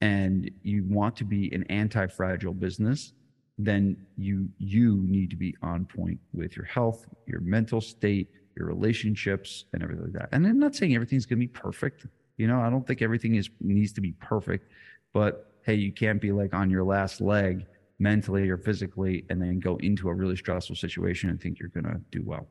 and 0.00 0.50
you 0.62 0.84
want 0.88 1.16
to 1.16 1.24
be 1.24 1.52
an 1.52 1.64
anti-fragile 1.64 2.54
business, 2.54 3.12
then 3.56 3.96
you 4.18 4.48
you 4.58 5.04
need 5.06 5.30
to 5.30 5.36
be 5.36 5.54
on 5.62 5.84
point 5.84 6.18
with 6.32 6.56
your 6.56 6.66
health, 6.66 7.06
your 7.26 7.40
mental 7.40 7.80
state, 7.80 8.28
your 8.56 8.66
relationships, 8.66 9.64
and 9.72 9.82
everything 9.82 10.04
like 10.04 10.12
that. 10.12 10.28
And 10.32 10.46
I'm 10.46 10.58
not 10.58 10.74
saying 10.74 10.94
everything's 10.94 11.24
going 11.24 11.38
to 11.38 11.46
be 11.46 11.52
perfect. 11.52 12.06
You 12.36 12.48
know, 12.48 12.60
I 12.60 12.68
don't 12.68 12.86
think 12.86 13.00
everything 13.00 13.36
is 13.36 13.48
needs 13.60 13.92
to 13.92 14.00
be 14.00 14.12
perfect, 14.12 14.70
but 15.12 15.52
hey, 15.62 15.76
you 15.76 15.92
can't 15.92 16.20
be 16.20 16.32
like 16.32 16.52
on 16.52 16.68
your 16.68 16.84
last 16.84 17.20
leg 17.20 17.64
mentally 17.98 18.48
or 18.48 18.56
physically 18.56 19.24
and 19.30 19.40
then 19.40 19.60
go 19.60 19.76
into 19.76 20.08
a 20.08 20.14
really 20.14 20.36
stressful 20.36 20.76
situation 20.76 21.30
and 21.30 21.40
think 21.40 21.58
you're 21.58 21.68
going 21.68 21.84
to 21.84 22.00
do 22.10 22.22
well. 22.24 22.46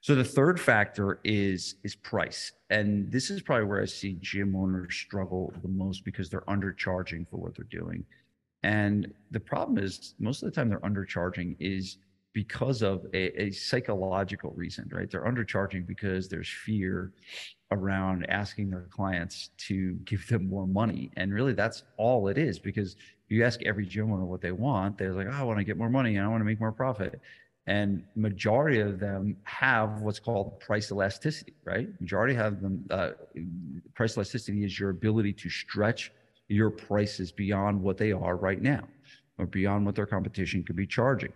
So 0.00 0.14
the 0.14 0.24
third 0.24 0.60
factor 0.60 1.20
is 1.24 1.76
is 1.82 1.94
price. 1.94 2.52
And 2.70 3.10
this 3.10 3.30
is 3.30 3.42
probably 3.42 3.64
where 3.66 3.80
I 3.80 3.86
see 3.86 4.18
gym 4.20 4.54
owners 4.54 4.94
struggle 4.94 5.52
the 5.62 5.68
most 5.68 6.04
because 6.04 6.28
they're 6.28 6.42
undercharging 6.42 7.28
for 7.28 7.38
what 7.38 7.54
they're 7.54 7.64
doing. 7.70 8.04
And 8.62 9.12
the 9.30 9.40
problem 9.40 9.78
is 9.78 10.14
most 10.18 10.42
of 10.42 10.50
the 10.50 10.54
time 10.54 10.68
they're 10.68 10.80
undercharging 10.80 11.56
is 11.60 11.98
because 12.32 12.82
of 12.82 13.06
a, 13.14 13.44
a, 13.44 13.50
psychological 13.50 14.50
reason, 14.50 14.86
right? 14.92 15.10
They're 15.10 15.24
undercharging 15.24 15.86
because 15.86 16.28
there's 16.28 16.50
fear 16.50 17.12
around 17.70 18.26
asking 18.28 18.68
their 18.68 18.88
clients 18.90 19.50
to 19.68 19.94
give 20.04 20.26
them 20.28 20.46
more 20.46 20.66
money. 20.66 21.10
And 21.16 21.32
really 21.32 21.54
that's 21.54 21.84
all 21.96 22.28
it 22.28 22.36
is 22.36 22.58
because 22.58 22.96
you 23.28 23.44
ask 23.44 23.62
every 23.62 23.86
gym 23.86 24.12
owner 24.12 24.24
what 24.24 24.40
they 24.40 24.52
want, 24.52 24.98
they're 24.98 25.12
like, 25.12 25.26
oh, 25.28 25.32
I 25.32 25.42
want 25.42 25.58
to 25.58 25.64
get 25.64 25.76
more 25.76 25.90
money 25.90 26.16
and 26.16 26.24
I 26.24 26.28
want 26.28 26.40
to 26.40 26.44
make 26.44 26.60
more 26.60 26.72
profit. 26.72 27.20
And 27.66 28.04
majority 28.14 28.80
of 28.80 29.00
them 29.00 29.36
have 29.42 30.00
what's 30.00 30.20
called 30.20 30.60
price 30.60 30.92
elasticity, 30.92 31.54
right? 31.64 31.88
Majority 32.00 32.34
have 32.34 32.62
them. 32.62 32.84
Uh, 32.90 33.10
price 33.94 34.16
elasticity 34.16 34.64
is 34.64 34.78
your 34.78 34.90
ability 34.90 35.32
to 35.32 35.50
stretch 35.50 36.12
your 36.48 36.70
prices 36.70 37.32
beyond 37.32 37.80
what 37.80 37.98
they 37.98 38.12
are 38.12 38.36
right 38.36 38.62
now, 38.62 38.84
or 39.38 39.46
beyond 39.46 39.84
what 39.84 39.96
their 39.96 40.06
competition 40.06 40.62
could 40.62 40.76
be 40.76 40.86
charging, 40.86 41.32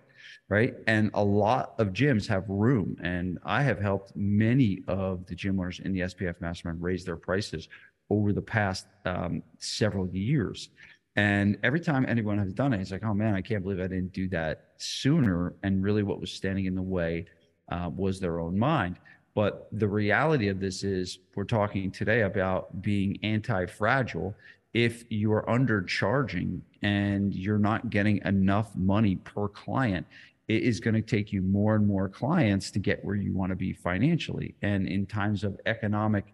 right? 0.49 0.77
And 0.87 1.11
a 1.15 1.25
lot 1.25 1.75
of 1.79 1.89
gyms 1.89 2.29
have 2.29 2.49
room, 2.49 2.97
and 3.03 3.41
I 3.45 3.63
have 3.65 3.81
helped 3.81 4.15
many 4.15 4.85
of 4.87 5.27
the 5.27 5.35
gym 5.35 5.59
owners 5.59 5.81
in 5.81 5.93
the 5.93 6.01
SPF 6.01 6.41
Mastermind 6.41 6.81
raise 6.81 7.05
their 7.05 7.17
prices 7.17 7.69
over 8.09 8.33
the 8.33 8.43
past 8.43 8.87
um, 9.05 9.43
several 9.59 10.09
years. 10.09 10.71
And 11.17 11.59
every 11.63 11.81
time 11.81 12.07
anyone 12.09 12.39
has 12.39 12.53
done 12.53 12.73
it, 12.73 12.81
it's 12.81 12.93
like, 12.93 13.05
oh 13.05 13.15
man, 13.15 13.35
I 13.35 13.41
can't 13.41 13.63
believe 13.63 13.81
I 13.81 13.89
didn't 13.89 14.13
do 14.13 14.29
that 14.29 14.71
sooner. 14.79 15.55
And 15.63 15.83
really, 15.83 16.03
what 16.03 16.21
was 16.21 16.31
standing 16.31 16.67
in 16.67 16.75
the 16.75 16.83
way 16.83 17.27
uh, 17.71 17.91
was 17.95 18.21
their 18.21 18.41
own 18.41 18.59
mind. 18.59 18.99
But 19.35 19.69
the 19.73 19.89
reality 19.89 20.49
of 20.49 20.61
this 20.61 20.83
is, 20.83 21.19
we're 21.35 21.45
talking 21.45 21.91
today 21.91 22.23
about 22.23 22.83
being 22.83 23.19
anti 23.23 23.67
fragile. 23.67 24.35
If 24.73 25.05
you 25.11 25.33
are 25.33 25.45
undercharging 25.47 26.61
and 26.83 27.35
you're 27.35 27.59
not 27.59 27.91
getting 27.91 28.21
enough 28.25 28.75
money 28.77 29.17
per 29.17 29.49
client, 29.49 30.07
it 30.47 30.63
is 30.63 30.81
going 30.81 30.95
to 30.95 31.03
take 31.03 31.33
you 31.33 31.43
more 31.43 31.77
and 31.77 31.87
more 31.87 32.09
clients 32.09 32.71
to 32.73 32.79
get 32.79 33.05
where 33.05 33.15
you 33.17 33.33
want 33.33 33.51
to 33.51 33.57
be 33.57 33.73
financially. 33.73 34.55
And 34.63 34.87
in 34.87 35.07
times 35.07 35.45
of 35.45 35.61
economic 35.67 36.25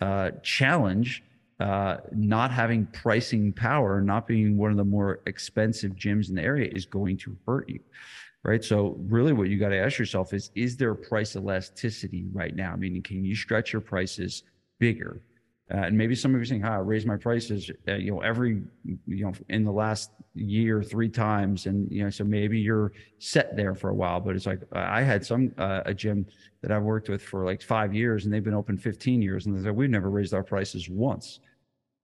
uh, 0.00 0.32
challenge, 0.42 1.22
uh, 1.60 1.98
not 2.12 2.50
having 2.50 2.86
pricing 2.86 3.52
power, 3.52 4.00
not 4.00 4.26
being 4.26 4.56
one 4.56 4.70
of 4.70 4.78
the 4.78 4.84
more 4.84 5.20
expensive 5.26 5.92
gyms 5.92 6.30
in 6.30 6.34
the 6.34 6.42
area 6.42 6.70
is 6.74 6.86
going 6.86 7.18
to 7.18 7.36
hurt 7.46 7.68
you. 7.68 7.80
Right. 8.42 8.64
So, 8.64 8.96
really, 9.00 9.34
what 9.34 9.50
you 9.50 9.58
got 9.58 9.68
to 9.68 9.78
ask 9.78 9.98
yourself 9.98 10.32
is 10.32 10.50
Is 10.54 10.78
there 10.78 10.94
price 10.94 11.36
elasticity 11.36 12.24
right 12.32 12.56
now? 12.56 12.74
Meaning, 12.74 13.02
can 13.02 13.22
you 13.22 13.36
stretch 13.36 13.74
your 13.74 13.82
prices 13.82 14.44
bigger? 14.78 15.20
Uh, 15.72 15.76
and 15.76 15.96
maybe 15.96 16.14
some 16.14 16.34
of 16.34 16.38
you 16.38 16.42
are 16.42 16.46
saying, 16.46 16.62
"Hi, 16.62 16.76
I 16.76 16.78
raised 16.78 17.06
my 17.06 17.18
prices, 17.18 17.70
uh, 17.86 17.94
you 17.94 18.10
know, 18.10 18.20
every, 18.20 18.62
you 19.06 19.24
know, 19.24 19.32
in 19.50 19.62
the 19.62 19.70
last 19.70 20.10
year 20.34 20.82
three 20.82 21.10
times," 21.10 21.66
and 21.66 21.88
you 21.92 22.02
know, 22.02 22.10
so 22.10 22.24
maybe 22.24 22.58
you're 22.58 22.92
set 23.18 23.54
there 23.56 23.74
for 23.74 23.90
a 23.90 23.94
while. 23.94 24.20
But 24.20 24.34
it's 24.34 24.46
like 24.46 24.60
I 24.72 25.02
had 25.02 25.24
some 25.24 25.52
uh, 25.58 25.82
a 25.84 25.92
gym 25.92 26.26
that 26.62 26.72
I've 26.72 26.82
worked 26.82 27.10
with 27.10 27.20
for 27.22 27.44
like 27.44 27.60
five 27.60 27.94
years, 27.94 28.24
and 28.24 28.32
they've 28.32 28.42
been 28.42 28.54
open 28.54 28.78
15 28.78 29.20
years, 29.20 29.44
and 29.44 29.56
they 29.56 29.62
said 29.62 29.76
we've 29.76 29.90
never 29.90 30.08
raised 30.08 30.32
our 30.32 30.42
prices 30.42 30.88
once. 30.88 31.40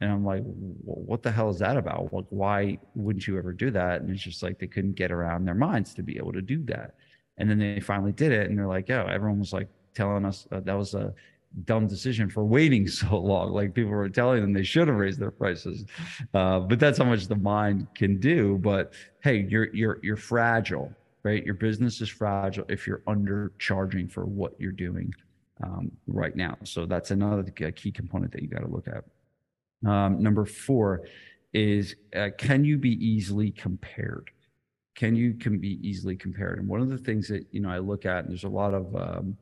And 0.01 0.11
I'm 0.11 0.25
like, 0.25 0.43
what 0.45 1.23
the 1.23 1.31
hell 1.31 1.49
is 1.49 1.59
that 1.61 1.77
about? 1.77 2.13
Like, 2.13 2.27
why 2.29 2.79
wouldn't 2.95 3.27
you 3.27 3.39
ever 3.39 3.53
do 3.53 3.71
that? 3.71 4.03
And 4.03 4.11
it's 4.11 4.23
just 4.23 4.43
like 4.43 4.59
they 4.59 4.67
couldn't 4.67 4.95
get 4.95 5.11
around 5.11 5.47
their 5.47 5.55
minds 5.55 5.95
to 5.95 6.03
be 6.03 6.19
able 6.19 6.33
to 6.33 6.43
do 6.43 6.63
that. 6.65 6.95
And 7.39 7.49
then 7.49 7.59
they 7.59 7.81
finally 7.81 8.13
did 8.13 8.33
it, 8.33 8.49
and 8.49 8.59
they're 8.59 8.67
like, 8.67 8.91
"Oh, 8.91 9.07
everyone 9.11 9.41
was 9.41 9.53
like 9.53 9.69
telling 9.95 10.25
us 10.25 10.47
uh, 10.53 10.61
that 10.61 10.75
was 10.75 10.95
a 10.95 11.13
dumb 11.65 11.87
decision 11.87 12.29
for 12.29 12.45
waiting 12.45 12.87
so 13.03 13.17
long. 13.17 13.53
Like 13.53 13.75
people 13.75 13.91
were 13.91 14.09
telling 14.09 14.43
them 14.43 14.53
they 14.53 14.63
should 14.63 14.89
have 14.89 14.97
raised 14.97 15.19
their 15.21 15.31
prices, 15.31 15.85
uh, 16.35 16.61
but 16.61 16.79
that's 16.79 16.99
how 16.99 17.05
much 17.05 17.27
the 17.27 17.37
mind 17.37 17.87
can 17.95 18.19
do. 18.19 18.59
But 18.59 18.93
hey, 19.23 19.47
you're 19.49 19.75
you're 19.75 19.99
you're 20.03 20.17
fragile, 20.17 20.93
right? 21.23 21.45
Your 21.45 21.55
business 21.55 22.01
is 22.01 22.09
fragile 22.09 22.65
if 22.69 22.87
you're 22.87 23.03
undercharging 23.07 24.11
for 24.11 24.27
what 24.27 24.59
you're 24.59 24.73
doing 24.73 25.13
um, 25.63 25.91
right 26.07 26.37
now. 26.37 26.57
So 26.65 26.87
that's 26.87 27.11
another 27.11 27.43
key 27.45 27.91
component 27.91 28.33
that 28.33 28.43
you 28.43 28.49
got 28.49 28.61
to 28.61 28.69
look 28.69 28.89
at. 28.89 29.05
Um, 29.85 30.23
number 30.23 30.45
four 30.45 31.03
is 31.53 31.97
uh, 32.15 32.29
can 32.37 32.65
you 32.65 32.77
be 32.77 32.93
easily 33.05 33.51
compared? 33.51 34.31
Can 34.95 35.15
you 35.15 35.35
can 35.35 35.59
be 35.59 35.79
easily 35.87 36.17
compared? 36.17 36.59
And 36.59 36.69
one 36.69 36.81
of 36.81 36.89
the 36.89 36.99
things 36.99 37.29
that 37.29 37.47
you 37.51 37.61
know 37.61 37.71
I 37.71 37.79
look 37.79 38.07
at, 38.07 38.25
and 38.25 38.31
there's 38.31 38.45
a 38.45 38.49
lot 38.49 38.75
of 38.75 38.95
um, 38.97 39.37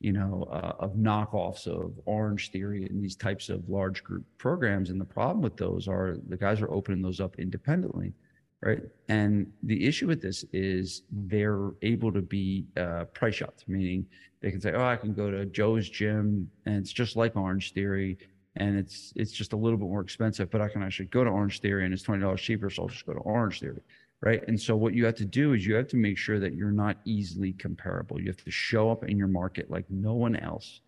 you 0.00 0.12
know 0.12 0.48
uh, 0.50 0.74
of 0.78 0.94
knockoffs 0.94 1.66
of 1.66 1.92
Orange 2.06 2.50
Theory 2.50 2.86
and 2.86 3.02
these 3.02 3.16
types 3.16 3.48
of 3.48 3.68
large 3.68 4.02
group 4.02 4.24
programs. 4.38 4.90
And 4.90 5.00
the 5.00 5.04
problem 5.04 5.42
with 5.42 5.56
those 5.56 5.88
are 5.88 6.16
the 6.28 6.36
guys 6.36 6.60
are 6.60 6.70
opening 6.70 7.02
those 7.02 7.20
up 7.20 7.38
independently, 7.38 8.14
right? 8.62 8.82
And 9.08 9.50
the 9.62 9.86
issue 9.86 10.06
with 10.06 10.22
this 10.22 10.44
is 10.52 11.02
they're 11.10 11.70
able 11.82 12.12
to 12.12 12.22
be 12.22 12.66
uh, 12.76 13.04
price 13.14 13.36
shots, 13.36 13.64
meaning 13.68 14.06
they 14.40 14.50
can 14.50 14.60
say, 14.60 14.72
"Oh, 14.72 14.84
I 14.84 14.96
can 14.96 15.12
go 15.12 15.30
to 15.30 15.44
Joe's 15.46 15.88
gym, 15.88 16.50
and 16.66 16.76
it's 16.76 16.92
just 16.92 17.16
like 17.16 17.36
Orange 17.36 17.72
Theory." 17.72 18.18
And 18.58 18.78
it's 18.78 19.12
it's 19.16 19.32
just 19.32 19.52
a 19.52 19.56
little 19.56 19.78
bit 19.78 19.88
more 19.88 20.00
expensive, 20.00 20.50
but 20.50 20.60
I 20.60 20.68
can 20.68 20.82
actually 20.82 21.06
go 21.06 21.24
to 21.24 21.30
Orange 21.30 21.60
Theory 21.60 21.84
and 21.84 21.94
it's 21.94 22.02
twenty 22.02 22.22
dollars 22.22 22.40
cheaper, 22.40 22.68
so 22.70 22.82
I'll 22.82 22.88
just 22.88 23.06
go 23.06 23.14
to 23.14 23.20
Orange 23.20 23.60
Theory, 23.60 23.80
right? 24.20 24.42
And 24.48 24.60
so 24.60 24.76
what 24.76 24.94
you 24.94 25.04
have 25.06 25.14
to 25.16 25.24
do 25.24 25.54
is 25.54 25.66
you 25.66 25.74
have 25.76 25.88
to 25.88 25.96
make 25.96 26.18
sure 26.18 26.38
that 26.40 26.54
you're 26.54 26.72
not 26.72 26.98
easily 27.04 27.52
comparable. 27.52 28.20
You 28.20 28.26
have 28.26 28.44
to 28.44 28.50
show 28.50 28.90
up 28.90 29.04
in 29.04 29.16
your 29.16 29.28
market 29.28 29.70
like 29.70 29.86
no 29.88 30.14
one 30.14 30.36
else, 30.36 30.80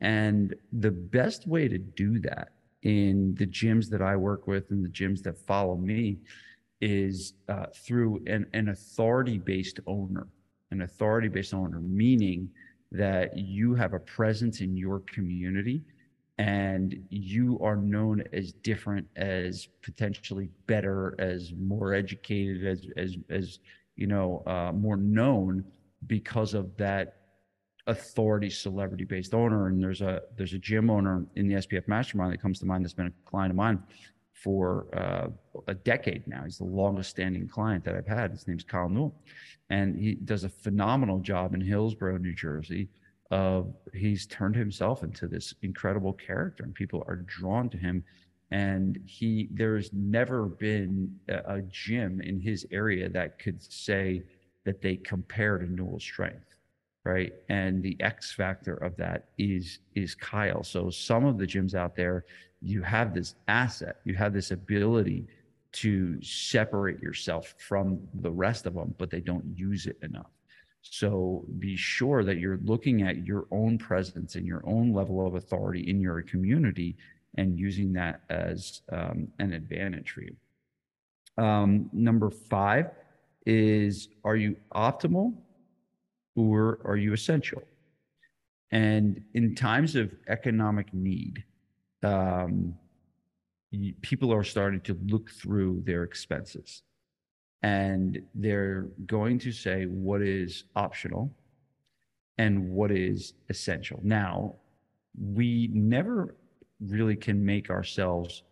and 0.00 0.54
the 0.72 0.90
best 0.90 1.46
way 1.46 1.68
to 1.68 1.78
do 1.78 2.18
that 2.20 2.52
in 2.82 3.34
the 3.34 3.46
gyms 3.46 3.88
that 3.90 4.02
I 4.02 4.14
work 4.16 4.46
with 4.46 4.70
and 4.70 4.84
the 4.84 4.88
gyms 4.88 5.22
that 5.22 5.36
follow 5.46 5.76
me 5.76 6.18
is 6.80 7.32
uh, 7.48 7.66
through 7.74 8.22
an, 8.26 8.46
an 8.52 8.68
authority 8.68 9.38
based 9.38 9.80
owner, 9.86 10.28
an 10.70 10.82
authority 10.82 11.28
based 11.28 11.54
owner, 11.54 11.80
meaning 11.80 12.48
that 12.92 13.36
you 13.36 13.74
have 13.74 13.94
a 13.94 13.98
presence 13.98 14.60
in 14.60 14.76
your 14.76 15.00
community 15.00 15.82
and 16.38 16.96
you 17.08 17.58
are 17.62 17.76
known 17.76 18.22
as 18.32 18.52
different 18.52 19.06
as 19.16 19.68
potentially 19.82 20.50
better 20.66 21.14
as 21.18 21.52
more 21.58 21.94
educated 21.94 22.66
as 22.66 22.86
as 22.96 23.16
as 23.30 23.58
you 23.96 24.06
know 24.06 24.42
uh, 24.46 24.72
more 24.72 24.96
known 24.96 25.64
because 26.06 26.52
of 26.52 26.76
that 26.76 27.16
authority 27.86 28.50
celebrity 28.50 29.04
based 29.04 29.32
owner. 29.32 29.68
And 29.68 29.82
there's 29.82 30.02
a 30.02 30.22
there's 30.36 30.52
a 30.52 30.58
gym 30.58 30.90
owner 30.90 31.24
in 31.36 31.48
the 31.48 31.54
spf 31.54 31.88
mastermind 31.88 32.32
that 32.32 32.42
comes 32.42 32.58
to 32.60 32.66
mind 32.66 32.84
that's 32.84 32.94
been 32.94 33.06
a 33.06 33.30
client 33.30 33.50
of 33.50 33.56
mine 33.56 33.82
for 34.32 34.86
uh, 34.94 35.28
a 35.66 35.74
decade 35.74 36.26
now. 36.26 36.42
He's 36.44 36.58
the 36.58 36.64
longest 36.64 37.08
standing 37.10 37.48
client 37.48 37.84
that 37.84 37.94
i've 37.94 38.06
had. 38.06 38.32
His 38.32 38.46
name's 38.46 38.64
kyle 38.64 38.88
newell. 38.88 39.14
And 39.70 39.96
he 39.98 40.14
does 40.14 40.44
a 40.44 40.48
phenomenal 40.48 41.18
job 41.20 41.54
in 41.54 41.60
hillsborough 41.60 42.18
new 42.18 42.34
jersey 42.34 42.88
of 43.30 43.74
he's 43.92 44.26
turned 44.26 44.56
himself 44.56 45.02
into 45.02 45.26
this 45.26 45.54
incredible 45.62 46.12
character 46.12 46.64
and 46.64 46.74
people 46.74 47.04
are 47.08 47.16
drawn 47.16 47.68
to 47.70 47.76
him. 47.76 48.04
And 48.50 49.00
he 49.04 49.48
there's 49.52 49.90
never 49.92 50.44
been 50.46 51.14
a, 51.28 51.56
a 51.56 51.62
gym 51.62 52.20
in 52.20 52.40
his 52.40 52.66
area 52.70 53.08
that 53.08 53.38
could 53.38 53.60
say 53.62 54.22
that 54.64 54.80
they 54.80 54.96
compare 54.96 55.58
to 55.58 55.66
Newell 55.66 56.00
Strength 56.00 56.42
right? 57.04 57.32
And 57.48 57.84
the 57.84 57.96
x 58.00 58.32
factor 58.32 58.74
of 58.74 58.96
that 58.96 59.28
is 59.38 59.78
is 59.94 60.16
kyle. 60.16 60.64
So 60.64 60.90
some 60.90 61.24
of 61.24 61.38
the 61.38 61.46
gyms 61.46 61.72
out 61.72 61.94
there 61.94 62.24
you 62.62 62.82
have 62.82 63.14
this 63.14 63.34
asset 63.48 63.96
you 64.04 64.14
have 64.14 64.32
this 64.32 64.50
ability 64.50 65.26
to 65.72 66.20
separate 66.22 67.00
yourself 67.00 67.54
from 67.58 67.98
the 68.14 68.30
rest 68.30 68.66
of 68.66 68.74
them 68.74 68.94
but 68.98 69.10
they 69.10 69.20
don't 69.20 69.44
use 69.54 69.86
it 69.86 69.98
enough 70.02 70.30
so 70.90 71.44
be 71.58 71.76
sure 71.76 72.24
that 72.24 72.38
you're 72.38 72.60
looking 72.64 73.02
at 73.02 73.26
your 73.26 73.46
own 73.50 73.78
presence 73.78 74.34
and 74.34 74.46
your 74.46 74.62
own 74.66 74.92
level 74.92 75.26
of 75.26 75.34
authority 75.34 75.88
in 75.88 76.00
your 76.00 76.22
community 76.22 76.96
and 77.36 77.58
using 77.58 77.92
that 77.92 78.20
as 78.30 78.82
um, 78.92 79.28
an 79.38 79.52
advantage 79.52 80.10
for 80.10 80.22
you. 80.22 80.36
Um, 81.38 81.90
number 81.92 82.30
five 82.30 82.90
is 83.44 84.08
Are 84.24 84.36
you 84.36 84.56
optimal 84.74 85.34
or 86.34 86.80
are 86.84 86.96
you 86.96 87.12
essential? 87.12 87.62
And 88.72 89.22
in 89.34 89.54
times 89.54 89.94
of 89.96 90.12
economic 90.28 90.92
need, 90.92 91.44
um, 92.02 92.74
people 94.02 94.32
are 94.32 94.44
starting 94.44 94.80
to 94.82 94.98
look 95.06 95.30
through 95.30 95.82
their 95.84 96.02
expenses 96.02 96.82
and 97.62 98.22
they're 98.34 98.88
going 99.06 99.38
to 99.40 99.52
say 99.52 99.84
what 99.84 100.22
is 100.22 100.64
optional 100.74 101.30
and 102.38 102.70
what 102.70 102.90
is 102.90 103.34
essential. 103.48 103.98
Now, 104.02 104.54
we 105.18 105.70
never 105.72 106.36
really 106.80 107.16
can 107.16 107.44
make 107.44 107.70
ourselves 107.70 108.42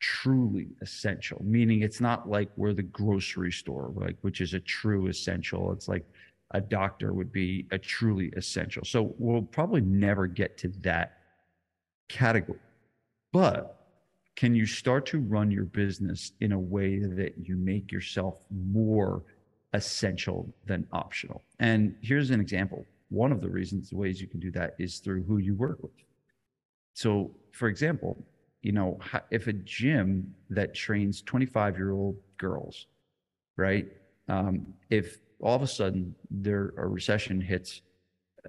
truly 0.00 0.68
essential, 0.80 1.40
meaning 1.44 1.82
it's 1.82 2.00
not 2.00 2.28
like 2.28 2.50
we're 2.56 2.72
the 2.72 2.82
grocery 2.82 3.52
store, 3.52 3.92
like 3.94 4.16
which 4.22 4.40
is 4.40 4.54
a 4.54 4.60
true 4.60 5.06
essential. 5.06 5.72
It's 5.72 5.88
like 5.88 6.04
a 6.52 6.60
doctor 6.60 7.12
would 7.12 7.30
be 7.30 7.66
a 7.70 7.78
truly 7.78 8.32
essential. 8.36 8.82
So 8.84 9.14
we'll 9.18 9.42
probably 9.42 9.82
never 9.82 10.26
get 10.26 10.58
to 10.58 10.68
that 10.80 11.18
category. 12.08 12.58
But 13.32 13.79
can 14.40 14.54
you 14.54 14.64
start 14.64 15.04
to 15.04 15.18
run 15.18 15.50
your 15.50 15.66
business 15.66 16.32
in 16.40 16.52
a 16.52 16.58
way 16.58 16.98
that 16.98 17.34
you 17.42 17.56
make 17.56 17.92
yourself 17.92 18.38
more 18.50 19.22
essential 19.74 20.48
than 20.64 20.86
optional? 20.94 21.44
And 21.58 21.94
here's 22.00 22.30
an 22.30 22.40
example. 22.40 22.86
One 23.10 23.32
of 23.32 23.42
the 23.42 23.50
reasons, 23.50 23.90
the 23.90 23.96
ways 23.96 24.18
you 24.18 24.26
can 24.26 24.40
do 24.40 24.50
that 24.52 24.76
is 24.78 25.00
through 25.00 25.24
who 25.24 25.36
you 25.36 25.54
work 25.54 25.82
with. 25.82 25.92
So, 26.94 27.32
for 27.52 27.68
example, 27.68 28.16
you 28.62 28.72
know, 28.72 28.98
if 29.30 29.46
a 29.46 29.52
gym 29.52 30.34
that 30.48 30.74
trains 30.74 31.20
25 31.20 31.76
year 31.76 31.92
old 31.92 32.16
girls, 32.38 32.86
right? 33.58 33.88
Um, 34.26 34.72
if 34.88 35.18
all 35.40 35.56
of 35.56 35.60
a 35.60 35.66
sudden 35.66 36.14
there 36.30 36.72
a 36.78 36.86
recession 36.86 37.42
hits, 37.42 37.82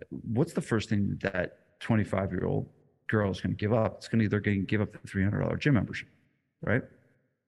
what's 0.10 0.53
the 0.53 0.62
first 0.62 0.88
thing 0.88 1.19
that 1.21 1.79
25 1.81 2.31
year 2.31 2.45
old 2.45 2.69
girl 3.12 3.30
is 3.30 3.41
going 3.41 3.53
to 3.53 3.60
give 3.60 3.74
up, 3.74 3.96
it's 3.98 4.08
going 4.08 4.24
to 4.24 4.30
they're 4.30 4.39
going 4.39 4.62
to 4.62 4.65
give 4.65 4.82
up 4.82 4.91
the 4.94 5.08
three 5.08 5.24
hundred 5.24 5.41
dollar 5.41 5.58
gym 5.58 5.75
membership, 5.75 6.08
right? 6.62 6.82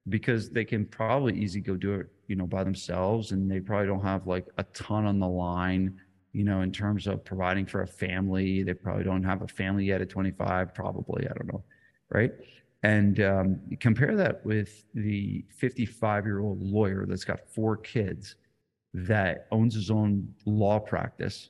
Because 0.10 0.50
they 0.50 0.65
can 0.65 0.86
probably 0.86 1.34
easily 1.39 1.62
go 1.62 1.75
do 1.75 1.93
it, 1.93 2.08
you 2.27 2.36
know, 2.36 2.46
by 2.46 2.63
themselves, 2.63 3.32
and 3.32 3.50
they 3.50 3.62
probably 3.62 3.88
don't 3.88 4.03
have 4.03 4.27
like 4.27 4.46
a 4.58 4.63
ton 4.65 5.05
on 5.05 5.20
the 5.20 5.27
line, 5.27 5.98
you 6.34 6.43
know, 6.43 6.62
in 6.62 6.72
terms 6.72 7.08
of 7.08 7.24
providing 7.24 7.65
for 7.65 7.84
a 7.84 7.88
family. 7.88 8.62
They 8.63 8.74
probably 8.74 9.05
don't 9.05 9.24
have 9.24 9.41
a 9.41 9.48
family 9.48 9.86
yet 9.86 10.01
at 10.01 10.10
twenty 10.10 10.32
five, 10.32 10.75
probably. 10.75 11.25
I 11.25 11.34
don't 11.34 11.48
know, 11.48 11.63
right? 12.10 12.34
And 12.84 13.22
um, 13.22 13.62
compare 13.79 14.13
that 14.17 14.46
with 14.46 14.84
the 14.93 15.46
55 15.58 16.25
year 16.25 16.41
old 16.41 16.62
lawyer 16.62 17.05
that's 17.05 17.24
got 17.24 17.39
four 17.48 17.77
kids 17.77 18.36
that 18.93 19.47
owns 19.52 19.73
his 19.73 19.89
own 19.89 20.28
law 20.45 20.80
practice 20.80 21.49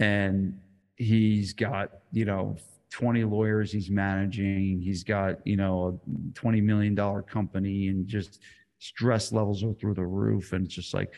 and 0.00 0.58
he's 0.96 1.52
got, 1.52 2.00
you 2.10 2.24
know, 2.24 2.56
20 2.92 3.24
lawyers 3.24 3.72
he's 3.72 3.90
managing. 3.90 4.80
He's 4.80 5.02
got, 5.02 5.44
you 5.46 5.56
know, 5.56 5.98
a 6.06 6.38
$20 6.38 6.62
million 6.62 6.94
company 7.22 7.88
and 7.88 8.06
just 8.06 8.40
stress 8.78 9.32
levels 9.32 9.64
are 9.64 9.72
through 9.72 9.94
the 9.94 10.04
roof. 10.04 10.52
And 10.52 10.66
it's 10.66 10.74
just 10.74 10.92
like, 10.92 11.12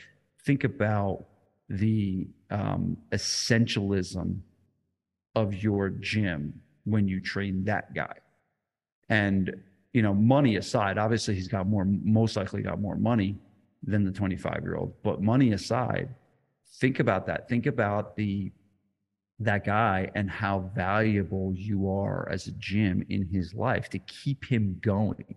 think 0.45 0.63
about 0.65 1.25
the 1.69 2.29
um, 2.51 2.97
essentialism 3.13 4.39
of 5.35 5.63
your 5.63 5.89
gym 5.91 6.61
when 6.85 7.09
you 7.09 7.21
train 7.21 7.65
that 7.65 7.93
guy. 7.93 8.15
And, 9.09 9.55
you 9.93 10.03
know, 10.03 10.15
money 10.15 10.57
aside, 10.57 10.97
obviously 10.97 11.35
he's 11.35 11.49
got 11.49 11.67
more, 11.67 11.85
most 11.85 12.37
likely 12.37 12.63
got 12.63 12.81
more 12.81 12.97
money 12.97 13.37
than 13.83 14.05
the 14.05 14.13
25 14.13 14.61
year 14.63 14.77
old, 14.77 14.95
but 15.03 15.21
money 15.23 15.53
aside, 15.53 16.15
think 16.75 17.01
about 17.01 17.27
that. 17.27 17.49
Think 17.49 17.67
about 17.67 18.15
the 18.17 18.53
that 19.41 19.65
guy 19.65 20.11
and 20.15 20.31
how 20.31 20.71
valuable 20.75 21.53
you 21.55 21.91
are 21.91 22.29
as 22.31 22.47
a 22.47 22.53
gym 22.53 23.05
in 23.09 23.27
his 23.27 23.55
life 23.55 23.89
to 23.91 23.99
keep 24.01 24.45
him 24.45 24.79
going 24.81 25.35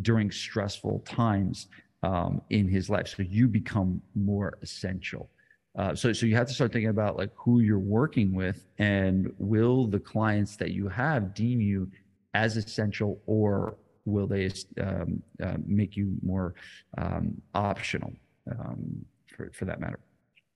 during 0.00 0.30
stressful 0.30 1.00
times 1.00 1.68
um, 2.02 2.40
in 2.50 2.68
his 2.68 2.90
life. 2.90 3.08
So 3.08 3.22
you 3.22 3.46
become 3.46 4.02
more 4.14 4.58
essential. 4.62 5.30
Uh, 5.78 5.94
so, 5.94 6.12
so 6.12 6.26
you 6.26 6.34
have 6.34 6.48
to 6.48 6.52
start 6.52 6.72
thinking 6.72 6.90
about 6.90 7.16
like 7.16 7.30
who 7.34 7.60
you're 7.60 7.78
working 7.78 8.34
with 8.34 8.66
and 8.78 9.32
will 9.38 9.86
the 9.86 10.00
clients 10.00 10.56
that 10.56 10.72
you 10.72 10.88
have 10.88 11.34
deem 11.34 11.60
you 11.60 11.90
as 12.34 12.56
essential 12.56 13.22
or 13.26 13.76
will 14.04 14.26
they 14.26 14.50
um, 14.80 15.22
uh, 15.42 15.56
make 15.64 15.96
you 15.96 16.14
more 16.22 16.54
um, 16.98 17.40
optional 17.54 18.12
um, 18.50 19.04
for, 19.28 19.50
for 19.54 19.64
that 19.64 19.80
matter? 19.80 20.00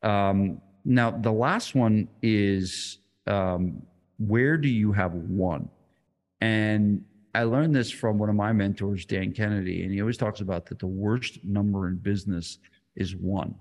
Um, 0.03 0.61
now, 0.89 1.11
the 1.11 1.33
last 1.33 1.75
one 1.75 2.09
is 2.23 2.99
um, 3.27 3.83
where 4.19 4.57
do 4.57 4.69
you 4.69 4.93
have 4.93 5.13
one? 5.15 5.69
And 6.41 7.05
I 7.35 7.43
learned 7.43 7.75
this 7.75 7.91
from 7.91 8.19
one 8.19 8.29
of 8.29 8.37
my 8.37 8.53
mentors, 8.53 9.05
Dan 9.05 9.33
Kennedy, 9.33 9.83
and 9.83 9.93
he 9.93 10.01
always 10.01 10.17
talks 10.17 10.41
about 10.41 10.65
that 10.67 10.79
the 10.79 10.87
worst 10.87 11.43
number 11.43 11.89
in 11.89 11.97
business 11.97 12.59
is 12.95 13.17
one. 13.17 13.57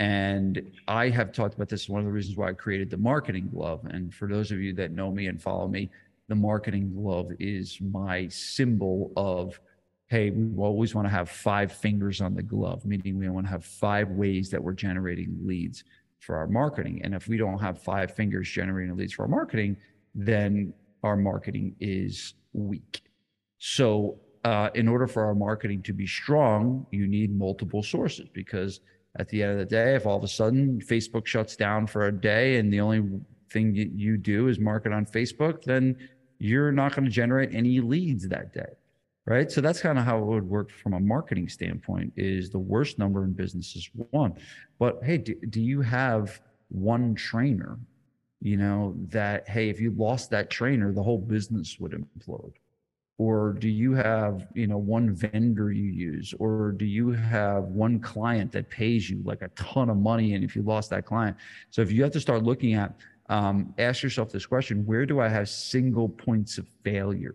And 0.00 0.72
I 0.88 1.08
have 1.08 1.32
talked 1.32 1.54
about 1.54 1.68
this. 1.68 1.88
One 1.88 2.00
of 2.00 2.06
the 2.06 2.12
reasons 2.12 2.36
why 2.36 2.48
I 2.48 2.52
created 2.52 2.90
the 2.90 2.96
marketing 2.96 3.48
glove. 3.54 3.86
And 3.88 4.12
for 4.12 4.26
those 4.26 4.50
of 4.50 4.58
you 4.58 4.74
that 4.74 4.90
know 4.90 5.12
me 5.12 5.28
and 5.28 5.40
follow 5.40 5.68
me, 5.68 5.88
the 6.28 6.34
marketing 6.34 6.92
glove 6.92 7.30
is 7.38 7.78
my 7.80 8.26
symbol 8.26 9.12
of, 9.16 9.60
hey, 10.08 10.30
we 10.30 10.60
always 10.60 10.96
want 10.96 11.06
to 11.06 11.12
have 11.12 11.30
five 11.30 11.70
fingers 11.70 12.20
on 12.20 12.34
the 12.34 12.42
glove, 12.42 12.84
meaning 12.84 13.18
we 13.18 13.28
want 13.28 13.46
to 13.46 13.50
have 13.50 13.64
five 13.64 14.10
ways 14.10 14.50
that 14.50 14.62
we're 14.62 14.72
generating 14.72 15.38
leads 15.44 15.84
for 16.20 16.36
our 16.36 16.46
marketing. 16.46 17.00
And 17.04 17.14
if 17.14 17.28
we 17.28 17.36
don't 17.36 17.58
have 17.58 17.82
five 17.82 18.14
fingers 18.14 18.50
generating 18.50 18.96
leads 18.96 19.12
for 19.12 19.22
our 19.22 19.28
marketing, 19.28 19.76
then 20.14 20.72
our 21.02 21.16
marketing 21.16 21.76
is 21.80 22.34
weak. 22.52 23.02
So, 23.58 24.18
uh, 24.44 24.70
in 24.74 24.86
order 24.86 25.06
for 25.08 25.24
our 25.24 25.34
marketing 25.34 25.82
to 25.82 25.92
be 25.92 26.06
strong, 26.06 26.86
you 26.92 27.08
need 27.08 27.36
multiple 27.36 27.82
sources 27.82 28.28
because 28.32 28.80
at 29.18 29.28
the 29.28 29.42
end 29.42 29.52
of 29.52 29.58
the 29.58 29.64
day, 29.64 29.96
if 29.96 30.06
all 30.06 30.16
of 30.16 30.22
a 30.22 30.28
sudden 30.28 30.80
Facebook 30.80 31.26
shuts 31.26 31.56
down 31.56 31.86
for 31.86 32.06
a 32.06 32.12
day 32.12 32.56
and 32.58 32.72
the 32.72 32.80
only 32.80 33.02
thing 33.50 33.74
you 33.74 34.16
do 34.16 34.48
is 34.48 34.60
market 34.60 34.92
on 34.92 35.04
Facebook, 35.04 35.64
then 35.64 35.96
you're 36.38 36.70
not 36.70 36.94
going 36.94 37.04
to 37.04 37.10
generate 37.10 37.54
any 37.54 37.80
leads 37.80 38.28
that 38.28 38.52
day 38.52 38.74
right? 39.26 39.50
So 39.50 39.60
that's 39.60 39.80
kind 39.80 39.98
of 39.98 40.04
how 40.04 40.18
it 40.18 40.24
would 40.24 40.48
work 40.48 40.70
from 40.70 40.94
a 40.94 41.00
marketing 41.00 41.48
standpoint 41.48 42.12
is 42.16 42.50
the 42.50 42.58
worst 42.58 42.98
number 42.98 43.24
in 43.24 43.32
business 43.32 43.74
is 43.76 43.90
one. 44.10 44.34
But 44.78 45.00
hey 45.02 45.18
do, 45.18 45.34
do 45.34 45.60
you 45.60 45.82
have 45.82 46.40
one 46.68 47.14
trainer 47.14 47.78
you 48.40 48.56
know 48.56 48.94
that 49.08 49.48
hey 49.48 49.68
if 49.68 49.80
you 49.80 49.92
lost 49.92 50.30
that 50.30 50.50
trainer 50.50 50.92
the 50.92 51.02
whole 51.02 51.18
business 51.18 51.78
would 51.80 51.92
implode? 51.92 52.52
Or 53.18 53.54
do 53.54 53.68
you 53.68 53.94
have 53.94 54.46
you 54.54 54.68
know 54.68 54.78
one 54.78 55.12
vendor 55.14 55.72
you 55.72 55.90
use? 55.90 56.32
Or 56.38 56.72
do 56.72 56.84
you 56.84 57.10
have 57.10 57.64
one 57.64 57.98
client 57.98 58.52
that 58.52 58.70
pays 58.70 59.10
you 59.10 59.22
like 59.24 59.42
a 59.42 59.48
ton 59.48 59.90
of 59.90 59.96
money 59.96 60.34
and 60.34 60.44
if 60.44 60.54
you 60.54 60.62
lost 60.62 60.90
that 60.90 61.04
client 61.04 61.36
so 61.70 61.82
if 61.82 61.90
you 61.90 62.02
have 62.02 62.12
to 62.12 62.20
start 62.20 62.44
looking 62.44 62.74
at 62.74 62.94
um, 63.28 63.74
ask 63.78 64.04
yourself 64.04 64.30
this 64.30 64.46
question 64.46 64.86
where 64.86 65.04
do 65.04 65.18
i 65.18 65.26
have 65.26 65.48
single 65.48 66.08
points 66.08 66.58
of 66.58 66.68
failure 66.84 67.34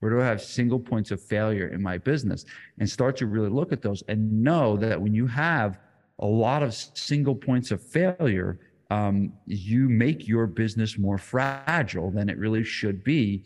where 0.00 0.12
do 0.12 0.20
I 0.20 0.26
have 0.26 0.42
single 0.42 0.78
points 0.78 1.10
of 1.10 1.22
failure 1.22 1.68
in 1.68 1.82
my 1.82 1.98
business? 1.98 2.44
And 2.78 2.88
start 2.88 3.16
to 3.18 3.26
really 3.26 3.48
look 3.48 3.72
at 3.72 3.82
those 3.82 4.02
and 4.08 4.42
know 4.42 4.76
that 4.76 5.00
when 5.00 5.14
you 5.14 5.26
have 5.26 5.78
a 6.18 6.26
lot 6.26 6.62
of 6.62 6.74
single 6.74 7.34
points 7.34 7.70
of 7.70 7.82
failure, 7.82 8.58
um, 8.90 9.32
you 9.46 9.88
make 9.88 10.28
your 10.28 10.46
business 10.46 10.98
more 10.98 11.18
fragile 11.18 12.10
than 12.10 12.28
it 12.28 12.38
really 12.38 12.62
should 12.62 13.02
be, 13.02 13.44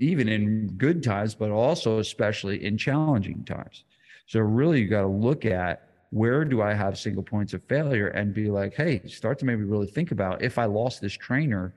even 0.00 0.28
in 0.28 0.68
good 0.78 1.02
times, 1.02 1.34
but 1.34 1.50
also 1.50 1.98
especially 1.98 2.64
in 2.64 2.76
challenging 2.76 3.44
times. 3.44 3.84
So, 4.26 4.40
really, 4.40 4.80
you 4.80 4.88
got 4.88 5.02
to 5.02 5.06
look 5.06 5.44
at 5.44 5.88
where 6.10 6.44
do 6.44 6.60
I 6.60 6.74
have 6.74 6.98
single 6.98 7.22
points 7.22 7.54
of 7.54 7.62
failure 7.64 8.08
and 8.08 8.34
be 8.34 8.50
like, 8.50 8.74
hey, 8.74 9.00
start 9.06 9.38
to 9.38 9.44
maybe 9.44 9.62
really 9.62 9.86
think 9.86 10.10
about 10.10 10.42
if 10.42 10.58
I 10.58 10.64
lost 10.64 11.00
this 11.00 11.12
trainer, 11.12 11.74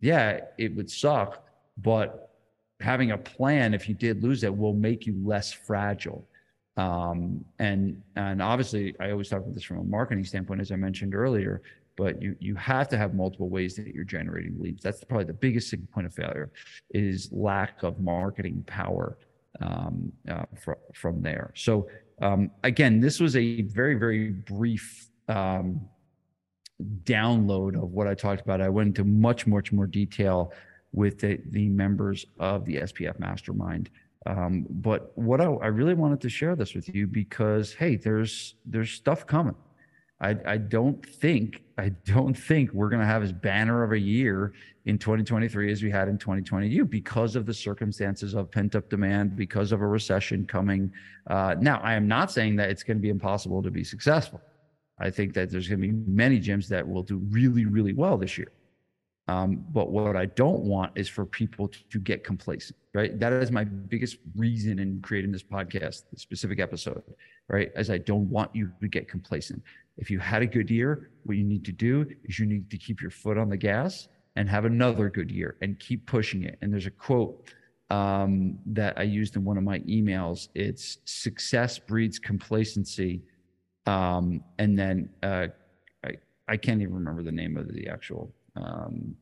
yeah, 0.00 0.40
it 0.58 0.74
would 0.76 0.90
suck, 0.90 1.46
but 1.78 2.31
having 2.82 3.12
a 3.12 3.18
plan 3.18 3.74
if 3.74 3.88
you 3.88 3.94
did 3.94 4.22
lose 4.22 4.44
it 4.44 4.54
will 4.54 4.74
make 4.74 5.06
you 5.06 5.14
less 5.24 5.52
fragile. 5.52 6.26
Um, 6.76 7.44
and 7.58 8.02
and 8.16 8.40
obviously, 8.40 8.94
I 8.98 9.10
always 9.10 9.28
talk 9.28 9.40
about 9.40 9.54
this 9.54 9.62
from 9.62 9.78
a 9.78 9.84
marketing 9.84 10.24
standpoint, 10.24 10.60
as 10.60 10.72
I 10.72 10.76
mentioned 10.76 11.14
earlier. 11.14 11.62
But 11.96 12.22
you 12.22 12.34
you 12.40 12.54
have 12.56 12.88
to 12.88 12.96
have 12.96 13.14
multiple 13.14 13.50
ways 13.50 13.76
that 13.76 13.94
you're 13.94 14.04
generating 14.04 14.56
leads. 14.58 14.82
That's 14.82 15.04
probably 15.04 15.26
the 15.26 15.34
biggest 15.34 15.68
single 15.68 15.88
point 15.92 16.06
of 16.06 16.14
failure, 16.14 16.50
is 16.90 17.30
lack 17.30 17.82
of 17.82 18.00
marketing 18.00 18.64
power 18.66 19.18
um, 19.60 20.10
uh, 20.30 20.44
fr- 20.58 20.72
from 20.94 21.20
there. 21.20 21.52
So 21.54 21.88
um, 22.22 22.50
again, 22.64 23.00
this 23.00 23.20
was 23.20 23.36
a 23.36 23.62
very 23.62 23.94
very 23.94 24.30
brief 24.30 25.08
um, 25.28 25.82
download 27.04 27.76
of 27.76 27.92
what 27.92 28.06
I 28.08 28.14
talked 28.14 28.40
about. 28.40 28.62
I 28.62 28.70
went 28.70 28.88
into 28.88 29.04
much 29.04 29.46
much 29.46 29.72
more 29.72 29.86
detail 29.86 30.52
with 30.92 31.20
the, 31.20 31.40
the 31.50 31.68
members 31.68 32.26
of 32.38 32.64
the 32.64 32.76
SPF 32.76 33.18
Mastermind. 33.18 33.90
Um, 34.26 34.66
but 34.70 35.12
what 35.16 35.40
I, 35.40 35.46
I, 35.46 35.66
really 35.66 35.94
wanted 35.94 36.20
to 36.20 36.28
share 36.28 36.54
this 36.54 36.74
with 36.74 36.94
you 36.94 37.08
because 37.08 37.74
hey, 37.74 37.96
there's 37.96 38.54
there's 38.64 38.92
stuff 38.92 39.26
coming. 39.26 39.56
I, 40.20 40.36
I 40.46 40.56
don't 40.58 41.04
think 41.04 41.62
I 41.76 41.88
don't 41.88 42.34
think 42.34 42.72
we're 42.72 42.88
going 42.88 43.00
to 43.00 43.06
have 43.06 43.24
as 43.24 43.32
banner 43.32 43.82
of 43.82 43.90
a 43.90 43.98
year 43.98 44.52
in 44.84 44.96
2023 44.96 45.72
as 45.72 45.82
we 45.82 45.90
had 45.90 46.08
in 46.08 46.18
2022 46.18 46.84
because 46.84 47.34
of 47.34 47.46
the 47.46 47.54
circumstances 47.54 48.34
of 48.34 48.50
pent 48.50 48.76
up 48.76 48.88
demand, 48.88 49.34
because 49.34 49.72
of 49.72 49.80
a 49.80 49.86
recession 49.86 50.46
coming. 50.46 50.92
Uh, 51.26 51.56
now, 51.60 51.80
I 51.82 51.94
am 51.94 52.06
not 52.06 52.30
saying 52.30 52.56
that 52.56 52.70
it's 52.70 52.84
going 52.84 52.96
to 52.98 53.02
be 53.02 53.10
impossible 53.10 53.60
to 53.62 53.70
be 53.70 53.82
successful. 53.82 54.40
I 55.00 55.10
think 55.10 55.34
that 55.34 55.50
there's 55.50 55.66
going 55.66 55.80
to 55.80 55.88
be 55.88 55.92
many 55.92 56.38
gyms 56.40 56.68
that 56.68 56.86
will 56.86 57.02
do 57.02 57.18
really, 57.30 57.64
really 57.64 57.92
well 57.92 58.16
this 58.16 58.38
year. 58.38 58.52
Um, 59.28 59.64
but 59.70 59.90
what 59.90 60.16
I 60.16 60.26
don't 60.26 60.62
want 60.62 60.92
is 60.96 61.08
for 61.08 61.24
people 61.24 61.68
to, 61.68 61.98
get 62.00 62.24
complacent, 62.24 62.76
right? 62.92 63.18
That 63.20 63.32
is 63.32 63.52
my 63.52 63.64
biggest 63.64 64.16
reason 64.34 64.80
in 64.80 65.00
creating 65.00 65.30
this 65.30 65.44
podcast, 65.44 66.02
this 66.10 66.22
specific 66.22 66.58
episode, 66.58 67.02
right? 67.48 67.70
As 67.76 67.88
I 67.88 67.98
don't 67.98 68.28
want 68.28 68.54
you 68.54 68.72
to 68.80 68.88
get 68.88 69.08
complacent. 69.08 69.62
If 69.96 70.10
you 70.10 70.18
had 70.18 70.42
a 70.42 70.46
good 70.46 70.70
year, 70.70 71.10
what 71.24 71.36
you 71.36 71.44
need 71.44 71.64
to 71.66 71.72
do 71.72 72.06
is 72.24 72.38
you 72.38 72.46
need 72.46 72.68
to 72.70 72.76
keep 72.76 73.00
your 73.00 73.12
foot 73.12 73.38
on 73.38 73.48
the 73.48 73.56
gas 73.56 74.08
and 74.34 74.48
have 74.48 74.64
another 74.64 75.08
good 75.08 75.30
year 75.30 75.56
and 75.62 75.78
keep 75.78 76.06
pushing 76.06 76.42
it. 76.42 76.58
And 76.60 76.72
there's 76.72 76.86
a 76.86 76.90
quote 76.90 77.48
um, 77.90 78.58
that 78.66 78.98
I 78.98 79.02
used 79.02 79.36
in 79.36 79.44
one 79.44 79.58
of 79.58 79.64
my 79.64 79.80
emails. 79.80 80.48
It's 80.54 80.98
success 81.04 81.78
breeds 81.78 82.18
complacency. 82.18 83.22
Um, 83.86 84.42
and 84.58 84.76
then 84.76 85.10
uh, 85.22 85.48
I, 86.04 86.12
I 86.48 86.56
can't 86.56 86.80
even 86.80 86.94
remember 86.94 87.22
the 87.22 87.32
name 87.32 87.56
of 87.56 87.72
the 87.72 87.88
actual 87.88 88.32
um, 88.56 89.14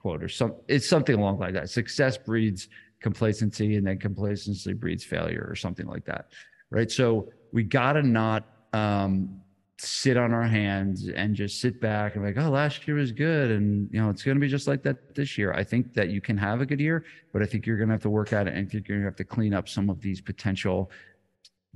quote 0.00 0.22
or 0.22 0.28
some 0.28 0.54
it's 0.68 0.88
something 0.88 1.16
along 1.16 1.38
like 1.38 1.54
that. 1.54 1.70
Success 1.70 2.16
breeds 2.16 2.68
complacency 3.00 3.76
and 3.76 3.86
then 3.86 3.98
complacency 3.98 4.72
breeds 4.72 5.04
failure 5.04 5.46
or 5.48 5.54
something 5.54 5.86
like 5.86 6.04
that 6.06 6.26
right? 6.70 6.90
So 6.90 7.30
we 7.52 7.62
got 7.62 7.94
to 7.94 8.02
not 8.02 8.44
um, 8.72 9.40
sit 9.78 10.16
on 10.16 10.32
our 10.32 10.46
hands 10.46 11.08
and 11.08 11.34
just 11.34 11.60
sit 11.60 11.80
back 11.80 12.16
and 12.16 12.24
like 12.24 12.36
oh 12.38 12.48
last 12.48 12.86
year 12.88 12.96
was 12.96 13.12
good 13.12 13.50
and 13.50 13.90
you 13.92 14.00
know 14.00 14.08
it's 14.08 14.22
going 14.22 14.36
to 14.36 14.40
be 14.40 14.48
just 14.48 14.66
like 14.66 14.82
that 14.82 15.14
this 15.14 15.36
year. 15.36 15.52
I 15.52 15.64
think 15.64 15.92
that 15.94 16.08
you 16.08 16.20
can 16.20 16.36
have 16.38 16.60
a 16.60 16.66
good 16.66 16.80
year 16.80 17.04
but 17.32 17.42
i 17.42 17.46
think 17.46 17.66
you're 17.66 17.76
going 17.76 17.88
to 17.88 17.94
have 17.94 18.02
to 18.02 18.10
work 18.10 18.32
at 18.32 18.46
it 18.46 18.54
and 18.54 18.70
think 18.70 18.88
you're 18.88 18.96
going 18.96 19.04
to 19.04 19.08
have 19.08 19.16
to 19.16 19.24
clean 19.24 19.52
up 19.52 19.68
some 19.68 19.90
of 19.90 20.00
these 20.00 20.20
potential 20.22 20.90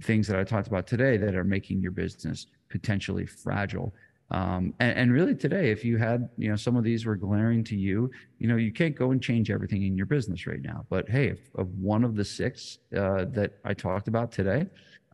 things 0.03 0.27
that 0.27 0.39
i 0.39 0.43
talked 0.43 0.67
about 0.67 0.87
today 0.87 1.19
that 1.19 1.35
are 1.35 1.45
making 1.45 1.83
your 1.83 1.93
business 1.93 2.47
potentially 2.71 3.27
fragile 3.27 3.93
um, 4.31 4.75
and, 4.79 4.97
and, 4.97 5.13
really 5.13 5.35
today, 5.35 5.71
if 5.71 5.85
you 5.85 5.99
had, 5.99 6.29
you 6.39 6.49
know, 6.49 6.57
some 6.57 6.77
of 6.77 6.85
these 6.85 7.05
were 7.05 7.17
glaring 7.17 7.65
to 7.65 7.77
you, 7.77 8.11
you 8.39 8.47
know, 8.47 8.57
you 8.57 8.73
can't 8.73 8.95
go 8.95 9.11
and 9.11 9.21
change 9.21 9.51
everything 9.51 9.83
in 9.83 9.97
your 9.97 10.07
business 10.07 10.47
right 10.47 10.63
now. 10.63 10.87
But 10.89 11.09
hey, 11.09 11.29
if, 11.29 11.41
if 11.59 11.67
one 11.69 12.05
of 12.05 12.15
the 12.15 12.25
six 12.25 12.79
uh, 12.97 13.25
that 13.31 13.59
I 13.65 13.75
talked 13.75 14.07
about 14.07 14.31
today, 14.31 14.67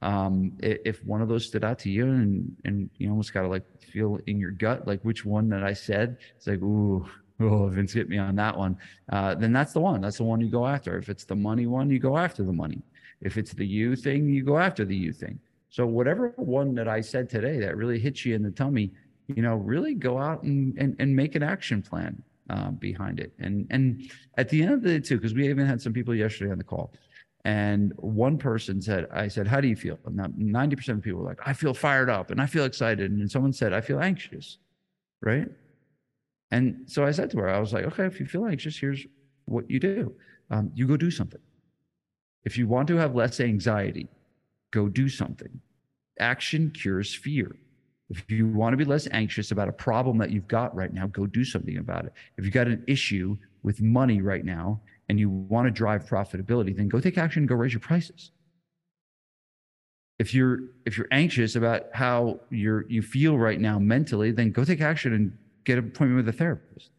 um, 0.02 0.52
if 0.60 1.02
one 1.04 1.22
of 1.22 1.28
those 1.28 1.46
stood 1.46 1.64
out 1.64 1.78
to 1.80 1.90
you 1.90 2.04
and 2.04 2.54
and 2.64 2.90
you 2.98 3.08
almost 3.08 3.32
got 3.32 3.42
to 3.42 3.48
like 3.48 3.64
feel 3.80 4.18
in 4.26 4.38
your 4.38 4.50
gut, 4.50 4.86
like 4.86 5.00
which 5.02 5.24
one 5.24 5.48
that 5.48 5.62
I 5.62 5.72
said, 5.72 6.18
it's 6.36 6.46
like, 6.46 6.60
ooh, 6.60 7.08
oh, 7.40 7.68
Vince 7.68 7.94
hit 7.94 8.10
me 8.10 8.18
on 8.18 8.36
that 8.36 8.56
one. 8.56 8.76
Uh, 9.10 9.34
then 9.34 9.52
that's 9.52 9.72
the 9.72 9.80
one. 9.80 10.02
That's 10.02 10.18
the 10.18 10.24
one 10.24 10.42
you 10.42 10.50
go 10.50 10.66
after. 10.66 10.98
If 10.98 11.08
it's 11.08 11.24
the 11.24 11.36
money 11.36 11.66
one, 11.66 11.88
you 11.88 11.98
go 11.98 12.18
after 12.18 12.42
the 12.42 12.52
money. 12.52 12.82
If 13.22 13.38
it's 13.38 13.54
the 13.54 13.66
you 13.66 13.96
thing, 13.96 14.28
you 14.28 14.44
go 14.44 14.58
after 14.58 14.84
the 14.84 14.94
you 14.94 15.12
thing. 15.12 15.38
So 15.70 15.86
whatever 15.86 16.32
one 16.36 16.74
that 16.74 16.88
I 16.88 17.00
said 17.00 17.28
today 17.28 17.58
that 17.60 17.76
really 17.76 17.98
hits 17.98 18.24
you 18.24 18.34
in 18.34 18.42
the 18.42 18.50
tummy, 18.50 18.92
you 19.28 19.42
know, 19.42 19.56
really 19.56 19.94
go 19.94 20.18
out 20.18 20.42
and, 20.42 20.76
and, 20.78 20.96
and 20.98 21.14
make 21.14 21.34
an 21.34 21.42
action 21.42 21.82
plan 21.82 22.22
uh, 22.50 22.70
behind 22.70 23.20
it. 23.20 23.32
And, 23.38 23.66
and 23.70 24.10
at 24.36 24.48
the 24.48 24.62
end 24.62 24.72
of 24.72 24.82
the 24.82 24.98
day 24.98 25.00
too, 25.00 25.16
because 25.16 25.34
we 25.34 25.48
even 25.48 25.66
had 25.66 25.80
some 25.80 25.92
people 25.92 26.14
yesterday 26.14 26.52
on 26.52 26.58
the 26.58 26.64
call 26.64 26.92
and 27.46 27.92
one 27.98 28.38
person 28.38 28.82
said, 28.82 29.06
I 29.12 29.28
said, 29.28 29.46
how 29.46 29.60
do 29.60 29.68
you 29.68 29.76
feel? 29.76 30.00
And 30.04 30.18
90% 30.18 30.88
of 30.88 31.02
people 31.02 31.20
were 31.20 31.28
like, 31.28 31.38
I 31.46 31.52
feel 31.52 31.72
fired 31.74 32.10
up 32.10 32.32
and 32.32 32.40
I 32.40 32.46
feel 32.46 32.64
excited. 32.64 33.12
And 33.12 33.30
someone 33.30 33.52
said, 33.52 33.72
I 33.72 33.80
feel 33.80 34.00
anxious. 34.00 34.58
Right. 35.22 35.46
And 36.50 36.82
so 36.86 37.04
I 37.04 37.12
said 37.12 37.30
to 37.30 37.38
her, 37.38 37.48
I 37.48 37.60
was 37.60 37.72
like, 37.72 37.84
okay, 37.84 38.04
if 38.04 38.18
you 38.18 38.26
feel 38.26 38.46
anxious, 38.46 38.76
here's 38.76 39.06
what 39.44 39.70
you 39.70 39.78
do. 39.78 40.12
Um, 40.50 40.72
you 40.74 40.88
go 40.88 40.96
do 40.96 41.08
something. 41.08 41.40
If 42.44 42.58
you 42.58 42.66
want 42.66 42.88
to 42.88 42.96
have 42.96 43.14
less 43.14 43.38
anxiety, 43.38 44.08
go 44.72 44.88
do 44.88 45.08
something. 45.08 45.60
Action 46.18 46.72
cures 46.72 47.14
fear. 47.14 47.54
If 48.08 48.30
you 48.30 48.46
want 48.46 48.72
to 48.72 48.76
be 48.76 48.84
less 48.84 49.08
anxious 49.10 49.50
about 49.50 49.68
a 49.68 49.72
problem 49.72 50.18
that 50.18 50.30
you've 50.30 50.46
got 50.46 50.74
right 50.76 50.92
now, 50.92 51.06
go 51.08 51.26
do 51.26 51.44
something 51.44 51.78
about 51.78 52.04
it. 52.04 52.12
If 52.36 52.44
you've 52.44 52.54
got 52.54 52.68
an 52.68 52.84
issue 52.86 53.36
with 53.62 53.80
money 53.80 54.22
right 54.22 54.44
now 54.44 54.80
and 55.08 55.18
you 55.18 55.28
want 55.28 55.66
to 55.66 55.72
drive 55.72 56.04
profitability, 56.04 56.76
then 56.76 56.88
go 56.88 57.00
take 57.00 57.18
action 57.18 57.42
and 57.42 57.48
go 57.48 57.56
raise 57.56 57.72
your 57.72 57.80
prices. 57.80 58.30
If 60.18 60.32
you're 60.32 60.60
if 60.86 60.96
you're 60.96 61.08
anxious 61.10 61.56
about 61.56 61.86
how 61.92 62.40
you're 62.50 62.86
you 62.88 63.02
feel 63.02 63.36
right 63.36 63.60
now 63.60 63.78
mentally, 63.78 64.30
then 64.30 64.50
go 64.50 64.64
take 64.64 64.80
action 64.80 65.12
and 65.12 65.36
get 65.64 65.78
an 65.78 65.88
appointment 65.88 66.24
with 66.24 66.34
a 66.34 66.38
therapist. 66.38 66.90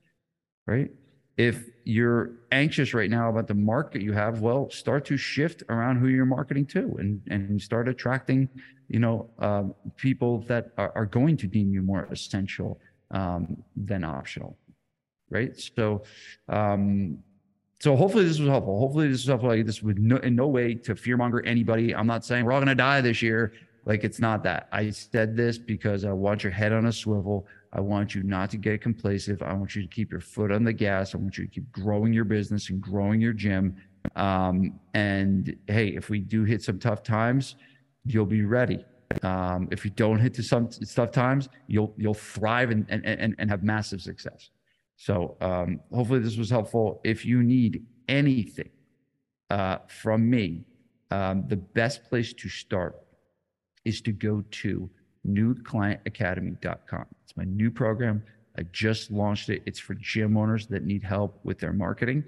Right? 0.68 0.92
If 1.38 1.70
you're 1.84 2.32
anxious 2.52 2.94
right 2.94 3.10
now 3.10 3.30
about 3.30 3.48
the 3.48 3.54
market 3.54 4.02
you 4.02 4.12
have, 4.14 4.42
well, 4.42 4.70
start 4.70 5.06
to 5.06 5.18
shift 5.18 5.64
around 5.70 5.98
who 5.98 6.08
you're 6.08 6.26
marketing 6.26 6.66
to 6.68 6.96
and, 7.00 7.22
and 7.30 7.62
start 7.62 7.88
attracting, 7.88 8.50
you 8.90 9.00
know, 9.00 9.30
um, 9.40 9.76
people 9.96 10.40
that 10.48 10.72
are, 10.78 10.92
are, 10.96 11.06
going 11.06 11.38
to 11.38 11.48
deem 11.48 11.72
you 11.72 11.82
more 11.82 12.08
essential 12.12 12.80
um, 13.12 13.64
than 13.76 14.04
optional. 14.04 14.58
Right. 15.30 15.58
So, 15.76 16.04
um, 16.50 17.20
so 17.80 17.96
hopefully 17.96 18.26
this 18.26 18.40
was 18.40 18.50
helpful. 18.50 18.80
Hopefully 18.80 19.08
this 19.08 19.22
was 19.22 19.28
helpful. 19.28 19.50
This 19.64 19.84
would 19.84 20.00
no, 20.00 20.18
in 20.18 20.36
no 20.36 20.48
way 20.48 20.74
to 20.74 20.96
fearmonger 20.96 21.42
anybody. 21.46 21.94
I'm 21.94 22.08
not 22.08 22.26
saying 22.26 22.46
we're 22.46 22.54
all 22.54 22.60
going 22.60 22.68
to 22.68 22.76
die 22.76 23.02
this 23.02 23.22
year. 23.22 23.54
Like 23.88 24.04
it's 24.04 24.20
not 24.20 24.44
that. 24.44 24.68
I 24.74 24.90
said 24.90 25.38
this 25.38 25.58
because 25.58 26.04
I 26.04 26.12
want 26.12 26.44
your 26.44 26.52
head 26.52 26.74
on 26.74 26.88
a 26.88 26.92
swivel. 26.92 27.48
I 27.72 27.80
want 27.80 28.14
you 28.14 28.22
not 28.22 28.50
to 28.50 28.58
get 28.58 28.82
complacent. 28.82 29.42
I 29.42 29.54
want 29.54 29.78
you 29.78 29.82
to 29.82 29.88
keep 29.88 30.12
your 30.12 30.20
foot 30.20 30.52
on 30.52 30.66
the 30.66 30.74
gas. 30.74 31.16
I 31.16 31.20
want 31.20 31.38
you 31.38 31.46
to 31.46 31.50
keep 31.50 31.72
growing 31.72 32.12
your 32.12 32.26
business 32.26 32.70
and 32.70 32.82
growing 32.82 33.22
your 33.22 33.32
gym. 33.32 33.78
Um, 34.18 34.78
and 34.94 35.56
hey, 35.68 35.88
if 35.96 36.10
we 36.10 36.20
do 36.20 36.44
hit 36.44 36.62
some 36.62 36.80
tough 36.80 37.02
times, 37.02 37.56
you'll 38.04 38.26
be 38.26 38.44
ready. 38.44 38.84
Um, 39.24 39.70
if 39.72 39.86
you 39.86 39.92
don't 39.92 40.20
hit 40.20 40.34
to 40.34 40.44
some 40.44 40.68
tough 40.70 41.12
times, 41.12 41.48
you'll 41.68 41.94
you'll 41.96 42.14
thrive 42.14 42.72
and 42.72 42.86
and 42.90 43.06
and, 43.06 43.36
and 43.40 43.50
have 43.50 43.64
massive 43.64 44.02
success. 44.02 44.50
So 44.98 45.38
um, 45.40 45.80
hopefully 45.94 46.20
this 46.20 46.36
was 46.36 46.50
helpful. 46.50 47.00
If 47.06 47.26
you 47.26 47.42
need 47.42 47.86
anything 48.10 48.70
uh, 49.50 49.78
from 49.88 50.30
me, 50.30 50.66
um, 51.10 51.46
the 51.48 51.56
best 51.56 52.04
place 52.10 52.34
to 52.34 52.50
start 52.50 52.98
is 53.88 54.02
to 54.02 54.12
go 54.12 54.44
to 54.52 54.90
newclientacademy.com. 55.28 57.06
It's 57.24 57.38
my 57.38 57.46
new 57.46 57.72
program. 57.72 58.22
I 58.58 58.64
just 58.72 59.12
launched 59.12 59.50
it. 59.50 59.62
It's 59.66 59.80
for 59.80 59.94
gym 59.96 60.36
owners 60.36 60.68
that 60.68 60.84
need 60.84 61.04
help 61.04 61.40
with 61.44 61.60
their 61.60 61.74
marketing. 61.74 62.24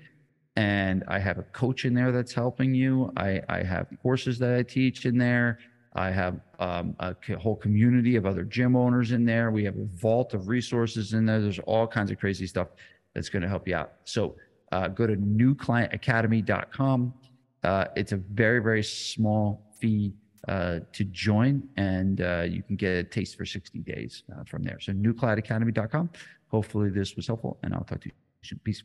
And 0.55 1.03
I 1.07 1.19
have 1.19 1.37
a 1.37 1.43
coach 1.43 1.85
in 1.85 1.93
there 1.93 2.11
that's 2.11 2.33
helping 2.33 2.73
you. 2.73 3.11
I, 3.17 3.41
I 3.49 3.63
have 3.63 3.87
courses 4.01 4.39
that 4.39 4.53
I 4.55 4.63
teach 4.63 5.05
in 5.05 5.17
there. 5.17 5.59
I 5.93 6.11
have 6.11 6.39
um, 6.59 6.95
a 6.99 7.15
whole 7.37 7.55
community 7.55 8.15
of 8.15 8.25
other 8.25 8.43
gym 8.43 8.75
owners 8.75 9.11
in 9.11 9.25
there. 9.25 9.51
We 9.51 9.63
have 9.65 9.77
a 9.77 9.85
vault 9.95 10.33
of 10.33 10.47
resources 10.47 11.13
in 11.13 11.25
there. 11.25 11.41
There's 11.41 11.59
all 11.59 11.87
kinds 11.87 12.11
of 12.11 12.19
crazy 12.19 12.45
stuff 12.45 12.67
that's 13.13 13.29
going 13.29 13.41
to 13.41 13.49
help 13.49 13.67
you 13.67 13.75
out. 13.75 13.93
So 14.03 14.35
uh, 14.71 14.87
go 14.89 15.07
to 15.07 15.15
newclientacademy.com. 15.15 17.13
Uh, 17.63 17.85
it's 17.95 18.11
a 18.11 18.17
very, 18.17 18.59
very 18.59 18.83
small 18.83 19.73
fee 19.79 20.13
uh, 20.47 20.79
to 20.93 21.03
join, 21.05 21.67
and 21.77 22.21
uh, 22.21 22.45
you 22.47 22.63
can 22.63 22.75
get 22.75 22.91
a 22.91 23.03
taste 23.03 23.37
for 23.37 23.45
60 23.45 23.79
days 23.79 24.23
uh, 24.33 24.43
from 24.45 24.63
there. 24.63 24.79
So, 24.79 24.93
newclientacademy.com. 24.93 26.09
Hopefully, 26.47 26.89
this 26.89 27.15
was 27.15 27.27
helpful, 27.27 27.57
and 27.63 27.73
I'll 27.73 27.83
talk 27.83 28.01
to 28.01 28.09
you 28.09 28.15
soon. 28.43 28.59
Peace. 28.63 28.83